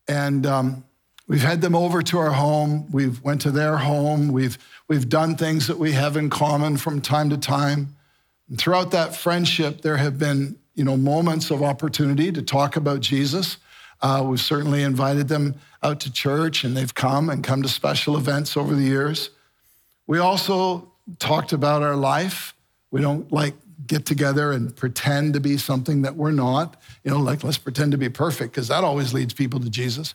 And 0.07 0.45
um, 0.47 0.85
We've 1.27 1.43
had 1.43 1.61
them 1.61 1.75
over 1.75 2.03
to 2.03 2.19
our 2.19 2.33
home. 2.33 2.91
We've 2.91 3.23
went 3.23 3.41
to 3.43 3.51
their 3.51 3.79
home. 3.79 4.29
We've, 4.29 4.59
we've 4.89 5.09
done 5.09 5.37
things 5.37 5.67
that 5.69 5.79
we 5.79 5.93
have 5.93 6.17
in 6.17 6.29
common 6.29 6.77
from 6.77 7.01
time 7.01 7.31
to 7.31 7.39
time. 7.39 7.97
And 8.49 8.59
throughout 8.59 8.91
that 8.91 9.17
friendship, 9.17 9.81
there 9.81 9.97
have 9.97 10.19
been, 10.19 10.59
you 10.75 10.85
know, 10.85 10.97
moments 10.97 11.51
of 11.51 11.63
opportunity 11.63 12.31
to 12.31 12.43
talk 12.43 12.77
about 12.77 13.01
Jesus. 13.01 13.57
Uh, 14.03 14.23
we've 14.27 14.41
certainly 14.41 14.83
invited 14.83 15.29
them 15.29 15.55
out 15.83 16.01
to 16.01 16.13
church, 16.13 16.63
and 16.63 16.77
they've 16.77 16.95
come 16.95 17.31
and 17.31 17.43
come 17.43 17.63
to 17.63 17.69
special 17.69 18.17
events 18.17 18.57
over 18.57 18.75
the 18.75 18.83
years. 18.83 19.31
We 20.07 20.19
also 20.19 20.93
talked 21.19 21.55
about 21.55 21.83
our 21.83 21.97
life. 21.97 22.55
We 22.91 23.01
don't 23.01 23.33
like 23.33 23.55
get 23.87 24.07
together 24.07 24.53
and 24.53 24.75
pretend 24.75 25.35
to 25.35 25.41
be 25.41 25.57
something 25.57 26.03
that 26.03 26.17
we're 26.17 26.31
not. 26.31 26.81
You 27.03 27.13
know, 27.13 27.19
like 27.19 27.45
let's 27.45 27.59
pretend 27.59 27.93
to 27.93 27.99
be 27.99 28.09
perfect 28.09 28.53
because 28.53 28.69
that 28.69 28.85
always 28.85 29.13
leads 29.15 29.35
people 29.35 29.61
to 29.61 29.71
Jesus. 29.71 30.15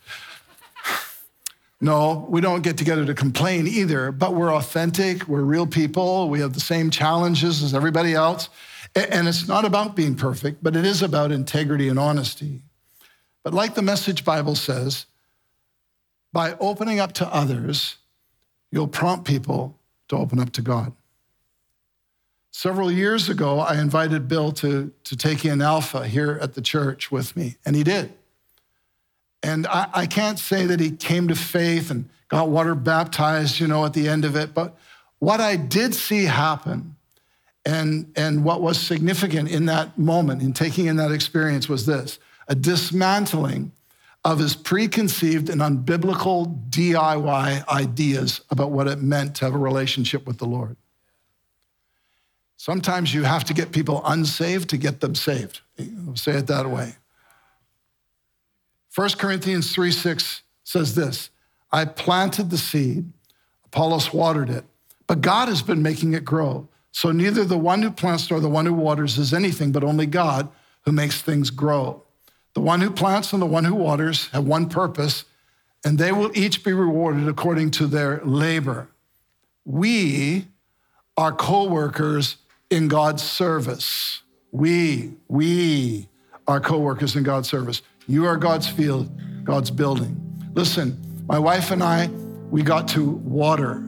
No, 1.82 2.26
we 2.30 2.42
don't 2.42 2.62
get 2.62 2.78
together 2.78 3.06
to 3.06 3.14
complain 3.14 3.66
either, 3.66 4.12
but 4.12 4.34
we're 4.34 4.54
authentic, 4.54 5.28
we're 5.28 5.42
real 5.42 5.66
people, 5.66 6.30
we 6.30 6.42
have 6.42 6.54
the 6.54 6.60
same 6.60 6.90
challenges 6.90 7.64
as 7.64 7.74
everybody 7.74 8.14
else. 8.14 8.50
And 8.96 9.28
it's 9.28 9.48
not 9.48 9.64
about 9.64 9.96
being 9.96 10.16
perfect, 10.16 10.62
but 10.62 10.76
it 10.76 10.86
is 10.86 11.02
about 11.02 11.32
integrity 11.32 11.88
and 11.88 11.98
honesty. 11.98 12.64
But 13.44 13.54
like 13.54 13.76
the 13.76 13.82
Message 13.82 14.26
Bible 14.26 14.56
says, 14.56 15.06
by 16.34 16.56
opening 16.60 17.00
up 17.00 17.14
to 17.14 17.34
others, 17.34 17.96
you'll 18.72 18.88
prompt 18.88 19.26
people 19.26 19.78
to 20.10 20.18
open 20.18 20.40
up 20.40 20.52
to 20.54 20.62
God. 20.62 20.94
Several 22.52 22.92
years 22.92 23.30
ago, 23.30 23.60
I 23.60 23.80
invited 23.80 24.28
Bill 24.28 24.52
to, 24.54 24.92
to 25.06 25.16
take 25.16 25.46
in 25.46 25.62
Alpha 25.62 26.08
here 26.08 26.38
at 26.42 26.56
the 26.56 26.62
church 26.62 27.12
with 27.12 27.38
me, 27.38 27.56
and 27.66 27.76
he 27.76 27.84
did. 27.84 28.14
And 29.42 29.68
I, 29.68 29.88
I, 29.94 30.06
can't 30.06 30.38
say 30.38 30.66
that 30.66 30.80
he 30.80 30.92
came 30.92 31.30
to 31.30 31.36
faith 31.36 31.92
and 31.92 32.10
got 32.28 32.50
water 32.50 32.76
baptized, 32.76 33.60
you 33.60 33.68
know, 33.68 33.86
at 33.86 33.94
the 33.94 34.10
end 34.10 34.26
of 34.26 34.36
it. 34.36 34.54
But 34.54 34.78
what 35.20 35.40
I 35.40 35.56
did 35.56 35.96
see 35.96 36.26
happen 36.26 36.96
and, 37.66 38.12
and 38.16 38.44
what 38.44 38.62
was 38.62 38.80
significant 38.80 39.50
in 39.50 39.66
that 39.68 39.98
moment, 39.98 40.42
in 40.42 40.54
taking 40.54 40.88
in 40.88 40.98
that 40.98 41.12
experience, 41.12 41.70
was 41.70 41.86
this 41.86 42.20
a 42.48 42.56
dismantling 42.56 43.72
of 44.26 44.40
his 44.40 44.56
preconceived 44.56 45.50
and 45.50 45.62
unbiblical 45.62 46.70
DIY 46.70 47.68
ideas 47.68 48.42
about 48.50 48.72
what 48.72 48.88
it 48.88 49.02
meant 49.02 49.36
to 49.36 49.46
have 49.46 49.56
a 49.56 49.58
relationship 49.58 50.28
with 50.28 50.38
the 50.38 50.46
Lord. 50.46 50.76
Sometimes 52.58 53.14
you 53.14 53.24
have 53.24 53.46
to 53.46 53.54
get 53.54 53.72
people 53.72 54.02
unsaved 54.06 54.70
to 54.72 54.78
get 54.78 55.00
them 55.00 55.16
saved. 55.16 55.62
I'll 55.80 56.18
say 56.18 56.34
it 56.34 56.48
that 56.48 56.70
way. 56.70 56.96
1 58.96 59.10
Corinthians 59.18 59.74
3 59.74 59.92
6 59.92 60.42
says 60.64 60.96
this 60.96 61.30
I 61.72 61.86
planted 61.86 62.50
the 62.50 62.58
seed, 62.58 63.12
Apollos 63.66 64.14
watered 64.14 64.50
it, 64.50 64.66
but 65.08 65.22
God 65.22 65.48
has 65.48 65.62
been 65.62 65.82
making 65.82 66.14
it 66.14 66.26
grow. 66.26 66.68
So 66.92 67.12
neither 67.12 67.46
the 67.46 67.58
one 67.58 67.82
who 67.82 67.92
plants 67.92 68.30
nor 68.30 68.40
the 68.40 68.50
one 68.50 68.66
who 68.66 68.74
waters 68.74 69.18
is 69.18 69.34
anything, 69.34 69.72
but 69.72 69.84
only 69.84 70.06
God 70.06 70.50
who 70.86 70.92
makes 70.92 71.22
things 71.22 71.50
grow. 71.50 72.04
The 72.56 72.62
one 72.62 72.82
who 72.82 72.90
plants 72.90 73.32
and 73.32 73.42
the 73.42 73.46
one 73.46 73.66
who 73.66 73.76
waters 73.76 74.28
have 74.30 74.46
one 74.46 74.70
purpose, 74.70 75.24
and 75.86 75.98
they 75.98 76.12
will 76.12 76.36
each 76.36 76.64
be 76.64 76.74
rewarded 76.74 77.28
according 77.28 77.72
to 77.72 77.86
their 77.86 78.22
labor. 78.26 78.90
We 79.66 80.48
are 81.16 81.32
co 81.32 81.70
workers 81.70 82.38
in 82.70 82.88
God's 82.88 83.22
service. 83.22 84.24
We, 84.52 85.14
we 85.28 86.10
are 86.48 86.60
co 86.60 86.80
workers 86.80 87.16
in 87.16 87.24
God's 87.24 87.48
service. 87.48 87.84
You 88.10 88.26
are 88.26 88.38
God's 88.38 88.68
field, 88.68 89.08
God's 89.44 89.70
building. 89.70 90.20
Listen, 90.56 91.00
my 91.28 91.38
wife 91.38 91.70
and 91.70 91.84
I, 91.84 92.08
we 92.50 92.64
got 92.64 92.88
to 92.88 93.08
water. 93.08 93.84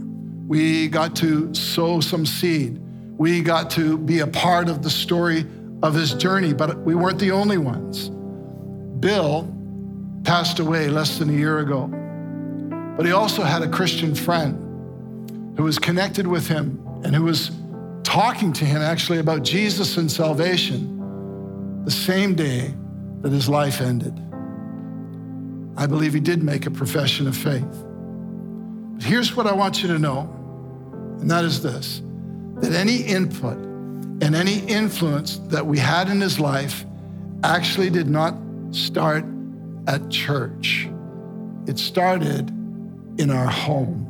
We 0.48 0.90
got 0.90 1.16
to 1.16 1.52
sow 1.56 2.02
some 2.02 2.28
seed. 2.28 2.80
We 3.18 3.42
got 3.42 3.72
to 3.72 3.98
be 3.98 4.20
a 4.20 4.28
part 4.28 4.70
of 4.70 4.84
the 4.84 4.92
story 4.92 5.48
of 5.82 5.96
his 5.96 6.14
journey, 6.14 6.54
but 6.54 6.78
we 6.82 6.94
weren't 6.94 7.18
the 7.18 7.32
only 7.32 7.58
ones. 7.58 8.10
Bill 9.00 9.52
passed 10.24 10.60
away 10.60 10.88
less 10.88 11.18
than 11.18 11.32
a 11.32 11.34
year 11.34 11.58
ago, 11.58 11.88
but 12.96 13.08
he 13.08 13.14
also 13.14 13.42
had 13.42 13.64
a 13.64 13.70
Christian 13.70 14.14
friend 14.14 15.58
who 15.58 15.64
was 15.64 15.80
connected 15.80 16.28
with 16.28 16.48
him 16.48 16.80
and 17.04 17.16
who 17.16 17.24
was 17.24 17.50
talking 18.04 18.54
to 18.54 18.66
him 18.66 18.84
actually 18.84 19.18
about 19.18 19.42
Jesus 19.42 19.98
and 19.98 20.12
salvation 20.12 21.84
the 21.86 21.90
same 21.90 22.36
day 22.36 22.76
that 23.22 23.32
his 23.32 23.48
life 23.48 23.82
ended. 23.82 24.20
I 25.78 25.88
believe 25.88 26.14
he 26.14 26.20
did 26.20 26.44
make 26.44 26.66
a 26.66 26.72
profession 26.72 27.28
of 27.28 27.36
faith. 27.36 27.86
But 28.96 29.04
here's 29.04 29.36
what 29.36 29.48
I 29.48 29.54
want 29.54 29.82
you 29.82 29.88
to 29.90 30.00
know, 30.00 30.30
and 31.20 31.30
that 31.32 31.46
is 31.46 31.62
this 31.62 32.02
that 32.62 32.74
any 32.74 32.98
input 32.98 33.58
and 34.22 34.36
any 34.36 34.60
influence 34.60 35.38
that 35.48 35.66
we 35.66 35.80
had 35.80 36.10
in 36.10 36.22
his 36.22 36.40
life 36.40 36.86
actually 37.44 37.90
did 37.90 38.08
not 38.08 38.36
start 38.70 39.26
at 39.88 40.10
church, 40.10 40.88
it 41.66 41.80
started 41.80 42.50
in 43.20 43.32
our 43.32 43.48
home. 43.48 44.08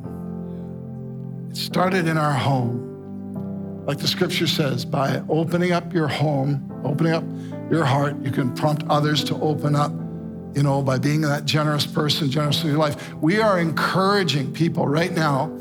It 1.50 1.58
started 1.58 2.08
in 2.08 2.18
our 2.18 2.34
home. 2.34 3.86
Like 3.86 4.00
the 4.00 4.08
scripture 4.08 4.48
says, 4.48 4.86
by 4.86 5.24
opening 5.30 5.72
up 5.72 5.94
your 5.94 6.08
home, 6.08 6.71
opening 6.84 7.14
up 7.14 7.24
your 7.72 7.86
heart. 7.86 8.16
You 8.24 8.32
can 8.32 8.54
prompt 8.54 8.84
others 8.90 9.24
to 9.26 9.36
open 9.36 9.76
up, 9.76 9.92
you 10.56 10.64
know, 10.64 10.82
by 10.82 10.98
being 10.98 11.22
that 11.22 11.46
generous 11.46 11.86
person, 11.86 12.30
generous 12.30 12.64
in 12.64 12.70
your 12.70 12.78
life. 12.78 13.14
We 13.16 13.40
are 13.40 13.60
encouraging 13.60 14.54
people 14.54 14.88
right 14.88 15.12
now 15.12 15.52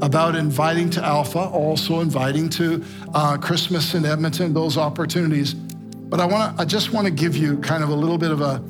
about 0.00 0.36
inviting 0.36 0.90
to 0.90 1.04
Alpha, 1.04 1.40
also 1.40 2.00
inviting 2.00 2.48
to 2.50 2.84
uh, 3.14 3.36
Christmas 3.36 3.94
in 3.94 4.04
Edmonton, 4.04 4.54
those 4.54 4.76
opportunities. 4.76 5.54
But 5.54 6.20
I 6.20 6.24
want 6.24 6.56
to, 6.56 6.62
I 6.62 6.64
just 6.64 6.92
want 6.92 7.06
to 7.06 7.12
give 7.12 7.36
you 7.36 7.58
kind 7.58 7.82
of 7.82 7.90
a 7.90 7.94
little 7.94 8.18
bit 8.18 8.30
of 8.30 8.40
a 8.40 8.62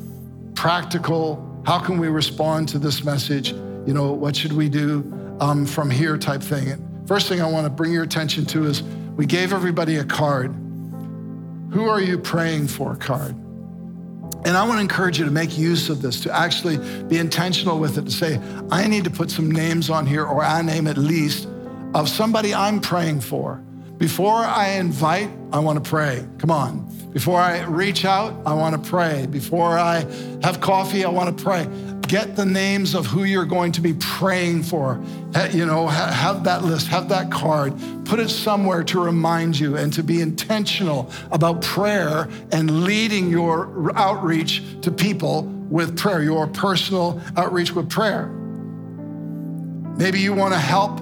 practical, 0.55 1.61
how 1.65 1.79
can 1.79 1.97
we 1.97 2.07
respond 2.07 2.67
to 2.69 2.79
this 2.79 3.03
message? 3.03 3.51
You 3.51 3.93
know, 3.93 4.11
what 4.11 4.35
should 4.35 4.53
we 4.53 4.69
do 4.69 5.03
um, 5.39 5.65
from 5.65 5.89
here 5.89 6.17
type 6.17 6.41
thing. 6.41 6.69
And 6.69 7.07
first 7.07 7.27
thing 7.27 7.41
I 7.41 7.49
want 7.49 7.65
to 7.65 7.69
bring 7.69 7.91
your 7.91 8.03
attention 8.03 8.45
to 8.47 8.65
is 8.65 8.83
we 9.15 9.25
gave 9.25 9.53
everybody 9.53 9.97
a 9.97 10.03
card. 10.03 10.53
Who 11.71 11.87
are 11.87 12.01
you 12.01 12.17
praying 12.17 12.67
for 12.67 12.95
card? 12.95 13.35
And 14.45 14.57
I 14.57 14.65
want 14.65 14.77
to 14.77 14.81
encourage 14.81 15.19
you 15.19 15.25
to 15.25 15.31
make 15.31 15.57
use 15.57 15.89
of 15.89 16.01
this, 16.01 16.21
to 16.21 16.35
actually 16.35 16.77
be 17.05 17.17
intentional 17.17 17.77
with 17.77 17.97
it, 17.97 18.05
to 18.05 18.11
say, 18.11 18.39
I 18.71 18.87
need 18.87 19.03
to 19.03 19.09
put 19.09 19.29
some 19.29 19.51
names 19.51 19.89
on 19.89 20.05
here, 20.05 20.25
or 20.25 20.43
a 20.43 20.63
name 20.63 20.87
at 20.87 20.97
least, 20.97 21.47
of 21.93 22.07
somebody 22.07 22.55
I'm 22.55 22.79
praying 22.79 23.21
for. 23.21 23.61
Before 23.97 24.35
I 24.35 24.69
invite, 24.69 25.29
I 25.51 25.59
want 25.59 25.83
to 25.83 25.87
pray. 25.87 26.25
Come 26.37 26.51
on. 26.51 26.89
Before 27.11 27.39
I 27.39 27.63
reach 27.63 28.05
out, 28.05 28.33
I 28.45 28.53
want 28.53 28.81
to 28.81 28.89
pray. 28.89 29.27
Before 29.27 29.77
I 29.77 30.05
have 30.41 30.61
coffee, 30.61 31.03
I 31.03 31.09
want 31.09 31.37
to 31.37 31.43
pray. 31.43 31.67
Get 32.09 32.35
the 32.35 32.45
names 32.45 32.95
of 32.95 33.05
who 33.05 33.23
you're 33.23 33.45
going 33.45 33.71
to 33.73 33.81
be 33.81 33.93
praying 33.93 34.63
for. 34.63 34.99
You 35.51 35.67
know, 35.67 35.87
have 35.87 36.43
that 36.45 36.63
list, 36.63 36.87
have 36.87 37.07
that 37.09 37.29
card, 37.29 37.75
put 38.03 38.19
it 38.19 38.29
somewhere 38.29 38.83
to 38.85 38.99
remind 38.99 39.59
you 39.59 39.77
and 39.77 39.93
to 39.93 40.01
be 40.01 40.19
intentional 40.19 41.11
about 41.31 41.61
prayer 41.61 42.27
and 42.51 42.83
leading 42.83 43.29
your 43.29 43.95
outreach 43.95 44.63
to 44.81 44.89
people 44.89 45.43
with 45.69 45.95
prayer, 45.99 46.23
your 46.23 46.47
personal 46.47 47.21
outreach 47.37 47.73
with 47.73 47.91
prayer. 47.91 48.25
Maybe 49.95 50.19
you 50.19 50.33
want 50.33 50.55
to 50.55 50.59
help 50.59 50.99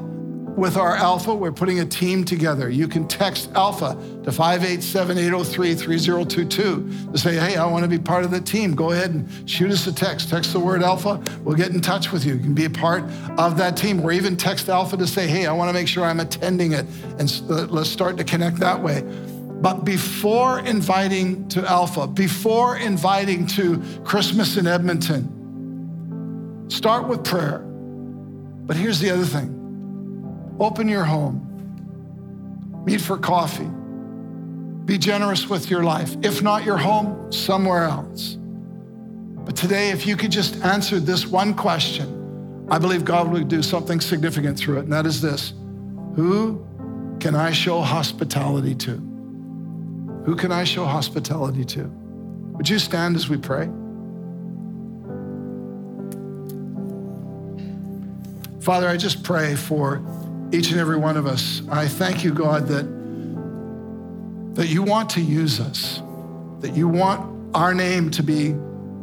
with 0.57 0.75
our 0.75 0.95
Alpha, 0.95 1.33
we're 1.33 1.51
putting 1.51 1.79
a 1.79 1.85
team 1.85 2.25
together. 2.25 2.67
You 2.67 2.87
can 2.87 3.07
text 3.07 3.51
Alpha 3.53 3.95
to 4.23 4.31
587 4.31 5.17
803 5.19 5.75
3022 5.75 7.11
to 7.11 7.17
say, 7.17 7.35
hey, 7.35 7.57
I 7.57 7.65
want 7.67 7.83
to 7.83 7.87
be 7.87 7.99
part 7.99 8.25
of 8.25 8.31
the 8.31 8.41
team. 8.41 8.73
Go 8.73 8.91
ahead 8.91 9.11
and 9.11 9.49
shoot 9.49 9.69
us 9.69 9.85
a 9.85 9.93
text. 9.93 10.29
Text 10.29 10.53
the 10.53 10.59
word 10.59 10.81
Alpha. 10.81 11.21
We'll 11.43 11.55
get 11.55 11.69
in 11.69 11.79
touch 11.79 12.11
with 12.11 12.25
you. 12.25 12.33
You 12.33 12.39
can 12.39 12.55
be 12.55 12.65
a 12.65 12.71
part 12.71 13.03
of 13.37 13.57
that 13.57 13.77
team. 13.77 14.01
Or 14.01 14.11
even 14.11 14.35
text 14.35 14.67
Alpha 14.67 14.97
to 14.97 15.05
say, 15.05 15.27
hey, 15.27 15.45
I 15.45 15.53
want 15.53 15.69
to 15.69 15.73
make 15.73 15.87
sure 15.87 16.03
I'm 16.03 16.19
attending 16.19 16.71
it. 16.71 16.87
And 17.19 17.41
uh, 17.49 17.67
let's 17.67 17.91
start 17.91 18.17
to 18.17 18.23
connect 18.23 18.57
that 18.57 18.81
way. 18.81 19.03
But 19.61 19.85
before 19.85 20.59
inviting 20.59 21.47
to 21.49 21.69
Alpha, 21.69 22.07
before 22.07 22.77
inviting 22.77 23.45
to 23.47 23.83
Christmas 24.03 24.57
in 24.57 24.65
Edmonton, 24.65 26.65
start 26.69 27.07
with 27.07 27.23
prayer. 27.23 27.59
But 27.59 28.75
here's 28.75 28.99
the 28.99 29.11
other 29.11 29.25
thing 29.25 29.57
Open 30.59 30.87
your 30.87 31.03
home. 31.03 31.43
Meet 32.85 33.01
for 33.01 33.17
coffee. 33.17 33.69
Be 34.85 34.97
generous 34.97 35.49
with 35.49 35.69
your 35.69 35.83
life. 35.83 36.15
If 36.23 36.41
not 36.41 36.63
your 36.63 36.77
home, 36.77 37.31
somewhere 37.31 37.83
else. 37.83 38.37
But 39.47 39.55
today, 39.55 39.91
if 39.91 40.07
you 40.07 40.17
could 40.17 40.31
just 40.31 40.63
answer 40.63 40.99
this 40.99 41.27
one 41.27 41.53
question, 41.53 42.65
I 42.69 42.79
believe 42.79 43.05
God 43.05 43.29
will 43.29 43.43
do 43.43 43.61
something 43.61 44.01
significant 44.01 44.57
through 44.57 44.77
it, 44.77 44.83
and 44.83 44.93
that 44.93 45.05
is 45.05 45.21
this 45.21 45.53
Who 46.15 46.65
can 47.19 47.35
I 47.35 47.51
show 47.51 47.81
hospitality 47.81 48.75
to? 48.75 48.91
Who 50.25 50.35
can 50.35 50.51
I 50.51 50.63
show 50.63 50.85
hospitality 50.85 51.63
to? 51.65 51.83
Would 52.55 52.67
you 52.67 52.79
stand 52.79 53.15
as 53.15 53.29
we 53.29 53.37
pray? 53.37 53.69
Father, 58.59 58.89
I 58.89 58.97
just 58.97 59.23
pray 59.23 59.55
for 59.55 60.01
each 60.51 60.71
and 60.71 60.79
every 60.79 60.97
one 60.97 61.17
of 61.17 61.25
us. 61.25 61.61
I 61.69 61.87
thank 61.87 62.23
you, 62.23 62.33
God, 62.33 62.67
that, 62.67 62.85
that 64.55 64.67
you 64.67 64.83
want 64.83 65.09
to 65.11 65.21
use 65.21 65.59
us, 65.59 66.01
that 66.61 66.75
you 66.75 66.87
want 66.87 67.55
our 67.55 67.73
name 67.73 68.09
to 68.11 68.23
be 68.23 68.55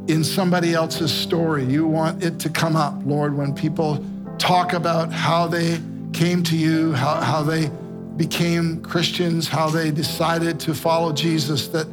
in 0.07 0.25
somebody 0.25 0.75
else's 0.75 1.13
story. 1.13 1.65
You 1.65 1.87
want 1.87 2.23
it 2.23 2.39
to 2.41 2.51
come 2.51 2.77
up, 2.77 2.95
Lord, 3.05 3.37
when 3.37 3.55
people 3.55 4.05
talk 4.39 4.73
about 4.73 5.13
how 5.13 5.47
they 5.47 5.81
came 6.13 6.43
to 6.45 6.57
you, 6.57 6.93
how, 6.93 7.21
how 7.21 7.43
they 7.43 7.71
became 8.17 8.83
Christians, 8.83 9.49
how 9.49 9.69
they 9.69 9.91
decided 9.91 10.61
to 10.61 10.75
follow 10.75 11.13
Jesus, 11.13 11.69
that, 11.69 11.87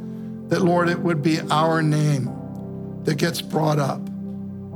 that, 0.49 0.61
Lord, 0.61 0.89
it 0.89 0.99
would 0.99 1.23
be 1.23 1.39
our 1.49 1.81
name 1.81 2.29
that 3.03 3.17
gets 3.17 3.41
brought 3.41 3.79
up. 3.79 4.01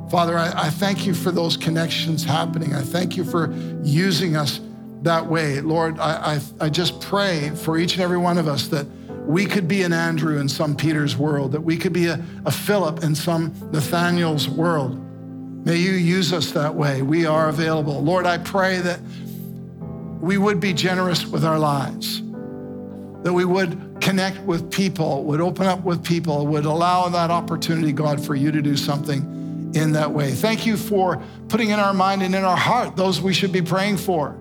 Father, 0.09 0.37
I, 0.37 0.51
I, 0.55 0.69
thank 0.69 1.07
you 1.07 1.15
for 1.15 1.31
those 1.31 1.57
connections 1.57 2.23
happening. 2.23 2.75
I 2.75 2.81
thank 2.81 3.17
you 3.17 3.23
for 3.23 3.51
using 3.83 4.35
us 4.35 4.61
that 5.01 5.25
way. 5.25 5.61
Lord, 5.61 5.99
I, 5.99 6.35
I, 6.35 6.65
I 6.65 6.69
just 6.69 7.01
pray 7.01 7.49
for 7.49 7.77
each 7.77 7.93
and 7.93 8.03
every 8.03 8.17
one 8.17 8.37
of 8.37 8.47
us 8.47 8.67
that 8.67 8.85
we 9.25 9.47
could 9.47 9.67
be 9.67 9.81
an 9.81 9.93
Andrew 9.93 10.37
in 10.39 10.47
some 10.47 10.75
Peter's 10.75 11.17
world, 11.17 11.51
that 11.53 11.61
we 11.61 11.75
could 11.75 11.93
be 11.93 12.05
a, 12.05 12.23
a 12.45 12.51
Philip 12.51 13.03
in 13.03 13.15
some 13.15 13.51
Nathanael's 13.71 14.47
world. 14.47 15.01
May 15.65 15.77
you 15.77 15.93
use 15.93 16.31
us 16.31 16.51
that 16.51 16.75
way. 16.75 17.01
We 17.01 17.25
are 17.25 17.49
available. 17.49 18.03
Lord, 18.03 18.27
I 18.27 18.37
pray 18.37 18.77
that 18.79 18.99
we 20.21 20.37
would 20.37 20.59
be 20.59 20.73
generous 20.73 21.25
with 21.25 21.43
our 21.43 21.57
lives, 21.57 22.21
that 23.23 23.33
we 23.33 23.45
would 23.45 23.97
connect 24.01 24.39
with 24.41 24.71
people, 24.71 25.23
would 25.23 25.41
open 25.41 25.65
up 25.65 25.83
with 25.83 26.03
people, 26.03 26.45
would 26.45 26.65
allow 26.65 27.09
that 27.09 27.31
opportunity, 27.31 27.91
God, 27.91 28.23
for 28.23 28.35
you 28.35 28.51
to 28.51 28.61
do 28.61 28.77
something 28.77 29.34
in 29.75 29.91
that 29.91 30.11
way. 30.11 30.31
Thank 30.31 30.65
you 30.65 30.77
for 30.77 31.21
putting 31.49 31.69
in 31.69 31.79
our 31.79 31.93
mind 31.93 32.23
and 32.23 32.33
in 32.33 32.43
our 32.43 32.57
heart 32.57 32.95
those 32.95 33.21
we 33.21 33.33
should 33.33 33.51
be 33.51 33.61
praying 33.61 33.97
for. 33.97 34.37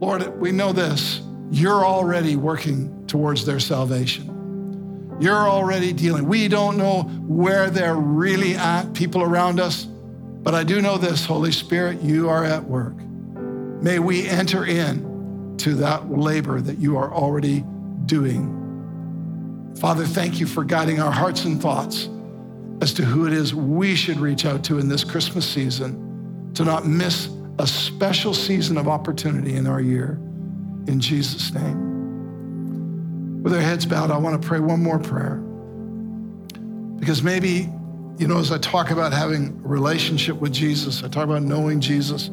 Lord, 0.00 0.40
we 0.40 0.50
know 0.50 0.72
this. 0.72 1.20
You're 1.50 1.84
already 1.84 2.36
working 2.36 3.06
towards 3.06 3.44
their 3.44 3.60
salvation. 3.60 5.16
You're 5.20 5.48
already 5.48 5.92
dealing. 5.92 6.26
We 6.26 6.48
don't 6.48 6.78
know 6.78 7.02
where 7.02 7.70
they're 7.70 7.94
really 7.94 8.54
at, 8.54 8.94
people 8.94 9.22
around 9.22 9.60
us, 9.60 9.84
but 9.84 10.54
I 10.54 10.64
do 10.64 10.80
know 10.80 10.98
this, 10.98 11.24
Holy 11.24 11.52
Spirit, 11.52 12.00
you 12.00 12.28
are 12.28 12.44
at 12.44 12.64
work. 12.64 12.96
May 12.96 13.98
we 13.98 14.26
enter 14.26 14.64
in 14.64 15.56
to 15.58 15.74
that 15.74 16.10
labor 16.10 16.60
that 16.60 16.78
you 16.78 16.96
are 16.96 17.12
already 17.12 17.64
doing. 18.06 18.58
Father, 19.78 20.06
thank 20.06 20.40
you 20.40 20.46
for 20.46 20.64
guiding 20.64 21.00
our 21.00 21.12
hearts 21.12 21.44
and 21.44 21.60
thoughts 21.60 22.08
as 22.82 22.92
to 22.92 23.04
who 23.04 23.26
it 23.28 23.32
is 23.32 23.54
we 23.54 23.94
should 23.94 24.18
reach 24.18 24.44
out 24.44 24.64
to 24.64 24.80
in 24.80 24.88
this 24.88 25.04
Christmas 25.04 25.48
season 25.48 26.50
to 26.52 26.64
not 26.64 26.84
miss 26.84 27.28
a 27.60 27.66
special 27.66 28.34
season 28.34 28.76
of 28.76 28.88
opportunity 28.88 29.54
in 29.54 29.68
our 29.68 29.80
year. 29.80 30.18
In 30.88 30.98
Jesus' 30.98 31.52
name. 31.54 33.40
With 33.44 33.54
our 33.54 33.60
heads 33.60 33.86
bowed, 33.86 34.10
I 34.10 34.16
want 34.16 34.42
to 34.42 34.46
pray 34.46 34.58
one 34.58 34.82
more 34.82 34.98
prayer. 34.98 35.36
Because 36.98 37.22
maybe, 37.22 37.68
you 38.18 38.26
know, 38.26 38.38
as 38.38 38.50
I 38.50 38.58
talk 38.58 38.90
about 38.90 39.12
having 39.12 39.60
a 39.64 39.68
relationship 39.68 40.36
with 40.36 40.52
Jesus, 40.52 41.04
I 41.04 41.08
talk 41.08 41.24
about 41.24 41.42
knowing 41.42 41.80
Jesus, 41.80 42.30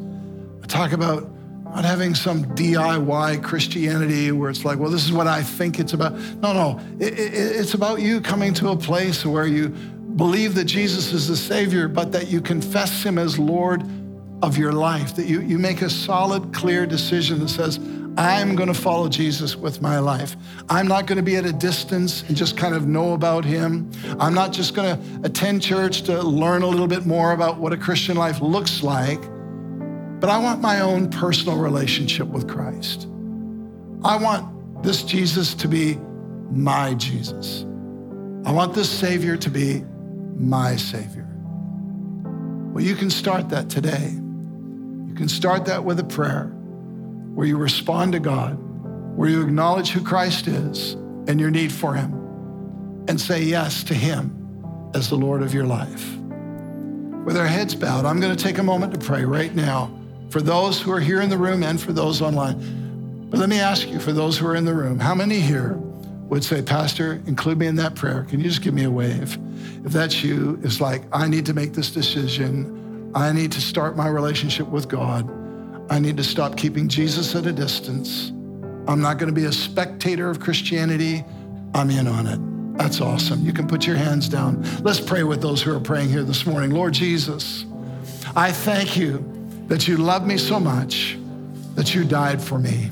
I 0.64 0.66
talk 0.66 0.90
about 0.90 1.30
not 1.64 1.84
having 1.84 2.12
some 2.16 2.44
DIY 2.56 3.44
Christianity 3.44 4.32
where 4.32 4.50
it's 4.50 4.64
like, 4.64 4.80
well, 4.80 4.90
this 4.90 5.04
is 5.04 5.12
what 5.12 5.28
I 5.28 5.44
think 5.44 5.78
it's 5.78 5.92
about. 5.92 6.14
No, 6.42 6.52
no, 6.52 6.80
it, 6.98 7.12
it, 7.12 7.34
it's 7.34 7.74
about 7.74 8.00
you 8.00 8.20
coming 8.20 8.52
to 8.54 8.70
a 8.70 8.76
place 8.76 9.24
where 9.24 9.46
you 9.46 9.76
believe 10.20 10.54
that 10.54 10.66
Jesus 10.66 11.14
is 11.14 11.26
the 11.26 11.36
Savior, 11.36 11.88
but 11.88 12.12
that 12.12 12.28
you 12.28 12.42
confess 12.42 13.02
Him 13.02 13.16
as 13.16 13.38
Lord 13.38 13.82
of 14.42 14.58
your 14.58 14.72
life, 14.72 15.16
that 15.16 15.24
you, 15.24 15.40
you 15.40 15.58
make 15.58 15.80
a 15.80 15.88
solid, 15.88 16.52
clear 16.52 16.84
decision 16.84 17.40
that 17.40 17.48
says, 17.48 17.78
I'm 18.18 18.54
going 18.54 18.68
to 18.68 18.74
follow 18.74 19.08
Jesus 19.08 19.56
with 19.56 19.80
my 19.80 19.98
life. 19.98 20.36
I'm 20.68 20.86
not 20.86 21.06
going 21.06 21.16
to 21.16 21.22
be 21.22 21.36
at 21.36 21.46
a 21.46 21.54
distance 21.54 22.22
and 22.28 22.36
just 22.36 22.58
kind 22.58 22.74
of 22.74 22.86
know 22.86 23.14
about 23.14 23.46
him. 23.46 23.90
I'm 24.18 24.34
not 24.34 24.52
just 24.52 24.74
going 24.74 24.94
to 24.94 25.26
attend 25.26 25.62
church 25.62 26.02
to 26.02 26.20
learn 26.20 26.60
a 26.60 26.66
little 26.66 26.86
bit 26.86 27.06
more 27.06 27.32
about 27.32 27.56
what 27.56 27.72
a 27.72 27.78
Christian 27.78 28.18
life 28.18 28.42
looks 28.42 28.82
like, 28.82 29.22
but 30.20 30.28
I 30.28 30.36
want 30.36 30.60
my 30.60 30.80
own 30.80 31.08
personal 31.08 31.56
relationship 31.56 32.28
with 32.28 32.46
Christ. 32.46 33.08
I 34.04 34.16
want 34.16 34.82
this 34.82 35.02
Jesus 35.02 35.54
to 35.54 35.66
be 35.66 35.94
my 36.50 36.92
Jesus. 36.92 37.64
I 38.44 38.52
want 38.52 38.74
this 38.74 38.90
Savior 38.90 39.38
to 39.38 39.48
be 39.48 39.82
my 40.40 40.76
Savior. 40.76 41.28
Well, 42.72 42.84
you 42.84 42.96
can 42.96 43.10
start 43.10 43.50
that 43.50 43.68
today 43.68 44.16
You 45.10 45.16
can 45.16 45.28
start 45.28 45.64
that 45.64 45.84
with 45.84 45.98
a 45.98 46.04
prayer 46.04 46.44
where 47.34 47.46
you 47.46 47.56
respond 47.56 48.12
to 48.12 48.20
God, 48.20 48.56
where 49.16 49.28
you 49.28 49.42
acknowledge 49.42 49.90
who 49.90 50.04
Christ 50.04 50.46
is 50.46 50.92
and 51.26 51.40
your 51.40 51.50
need 51.50 51.72
for 51.72 51.94
Him, 51.94 52.12
and 53.08 53.20
say 53.20 53.42
yes 53.42 53.82
to 53.84 53.94
Him 53.94 54.36
as 54.94 55.10
the 55.10 55.16
Lord 55.16 55.42
of 55.42 55.52
your 55.52 55.66
life. 55.66 56.16
With 57.24 57.36
our 57.36 57.46
heads 57.46 57.74
bowed, 57.74 58.04
I'm 58.04 58.20
going 58.20 58.36
to 58.36 58.42
take 58.42 58.58
a 58.58 58.62
moment 58.62 58.94
to 58.94 59.00
pray 59.00 59.24
right 59.24 59.52
now 59.52 59.90
for 60.30 60.40
those 60.40 60.80
who 60.80 60.92
are 60.92 61.00
here 61.00 61.20
in 61.20 61.28
the 61.28 61.38
room 61.38 61.64
and 61.64 61.80
for 61.80 61.92
those 61.92 62.22
online. 62.22 63.28
But 63.30 63.40
let 63.40 63.48
me 63.48 63.58
ask 63.58 63.88
you, 63.88 63.98
for 63.98 64.12
those 64.12 64.38
who 64.38 64.46
are 64.46 64.54
in 64.54 64.64
the 64.64 64.74
room, 64.74 65.00
how 65.00 65.14
many 65.16 65.40
here 65.40 65.72
would 66.30 66.44
say, 66.44 66.62
Pastor, 66.62 67.20
include 67.26 67.58
me 67.58 67.66
in 67.66 67.74
that 67.76 67.96
prayer? 67.96 68.24
Can 68.28 68.38
you 68.38 68.48
just 68.48 68.62
give 68.62 68.72
me 68.72 68.84
a 68.84 68.90
wave? 68.90 69.36
If 69.84 69.92
that's 69.92 70.22
you, 70.22 70.60
it's 70.62 70.80
like, 70.80 71.02
I 71.12 71.26
need 71.26 71.44
to 71.46 71.54
make 71.54 71.74
this 71.74 71.90
decision. 71.90 73.10
I 73.16 73.32
need 73.32 73.50
to 73.52 73.60
start 73.60 73.96
my 73.96 74.06
relationship 74.06 74.68
with 74.68 74.88
God. 74.88 75.28
I 75.90 75.98
need 75.98 76.16
to 76.18 76.24
stop 76.24 76.56
keeping 76.56 76.88
Jesus 76.88 77.34
at 77.34 77.46
a 77.46 77.52
distance. 77.52 78.30
I'm 78.86 79.00
not 79.00 79.18
going 79.18 79.26
to 79.26 79.34
be 79.34 79.46
a 79.46 79.52
spectator 79.52 80.30
of 80.30 80.38
Christianity. 80.38 81.24
I'm 81.74 81.90
in 81.90 82.06
on 82.06 82.28
it. 82.28 82.78
That's 82.78 83.00
awesome. 83.00 83.44
You 83.44 83.52
can 83.52 83.66
put 83.66 83.84
your 83.84 83.96
hands 83.96 84.28
down. 84.28 84.64
Let's 84.82 85.00
pray 85.00 85.24
with 85.24 85.42
those 85.42 85.60
who 85.60 85.74
are 85.74 85.80
praying 85.80 86.10
here 86.10 86.22
this 86.22 86.46
morning. 86.46 86.70
Lord 86.70 86.94
Jesus, 86.94 87.64
I 88.36 88.52
thank 88.52 88.96
you 88.96 89.24
that 89.66 89.88
you 89.88 89.96
love 89.96 90.24
me 90.24 90.38
so 90.38 90.60
much 90.60 91.18
that 91.74 91.92
you 91.92 92.04
died 92.04 92.40
for 92.40 92.58
me. 92.58 92.90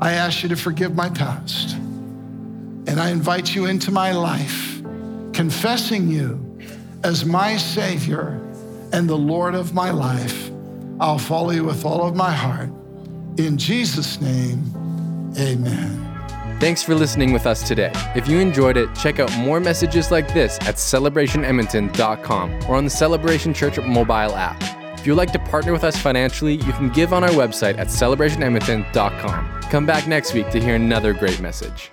I 0.00 0.14
ask 0.14 0.42
you 0.42 0.48
to 0.48 0.56
forgive 0.56 0.96
my 0.96 1.08
past. 1.08 1.76
And 2.86 3.00
I 3.00 3.10
invite 3.10 3.54
you 3.54 3.66
into 3.66 3.90
my 3.90 4.12
life, 4.12 4.80
confessing 5.32 6.08
you 6.08 6.58
as 7.02 7.24
my 7.24 7.56
Savior 7.56 8.40
and 8.92 9.08
the 9.08 9.16
Lord 9.16 9.54
of 9.54 9.74
my 9.74 9.90
life. 9.90 10.50
I'll 11.00 11.18
follow 11.18 11.50
you 11.50 11.64
with 11.64 11.84
all 11.84 12.06
of 12.06 12.16
my 12.16 12.32
heart. 12.32 12.70
In 13.38 13.58
Jesus' 13.58 14.20
name, 14.20 14.64
amen. 15.38 16.02
Thanks 16.58 16.82
for 16.82 16.94
listening 16.94 17.34
with 17.34 17.46
us 17.46 17.68
today. 17.68 17.92
If 18.14 18.28
you 18.28 18.38
enjoyed 18.38 18.78
it, 18.78 18.94
check 18.94 19.18
out 19.18 19.30
more 19.36 19.60
messages 19.60 20.10
like 20.10 20.32
this 20.32 20.58
at 20.62 20.76
celebrationedmonton.com 20.76 22.64
or 22.66 22.76
on 22.76 22.84
the 22.84 22.90
Celebration 22.90 23.52
Church 23.52 23.78
mobile 23.78 24.34
app. 24.34 24.58
If 24.98 25.06
you'd 25.06 25.16
like 25.16 25.32
to 25.32 25.38
partner 25.38 25.72
with 25.72 25.84
us 25.84 25.98
financially, 25.98 26.54
you 26.54 26.72
can 26.72 26.88
give 26.88 27.12
on 27.12 27.22
our 27.24 27.30
website 27.30 27.76
at 27.76 27.88
celebrationedmonton.com. 27.88 29.60
Come 29.70 29.84
back 29.84 30.08
next 30.08 30.32
week 30.32 30.48
to 30.50 30.58
hear 30.60 30.76
another 30.76 31.12
great 31.12 31.40
message. 31.40 31.90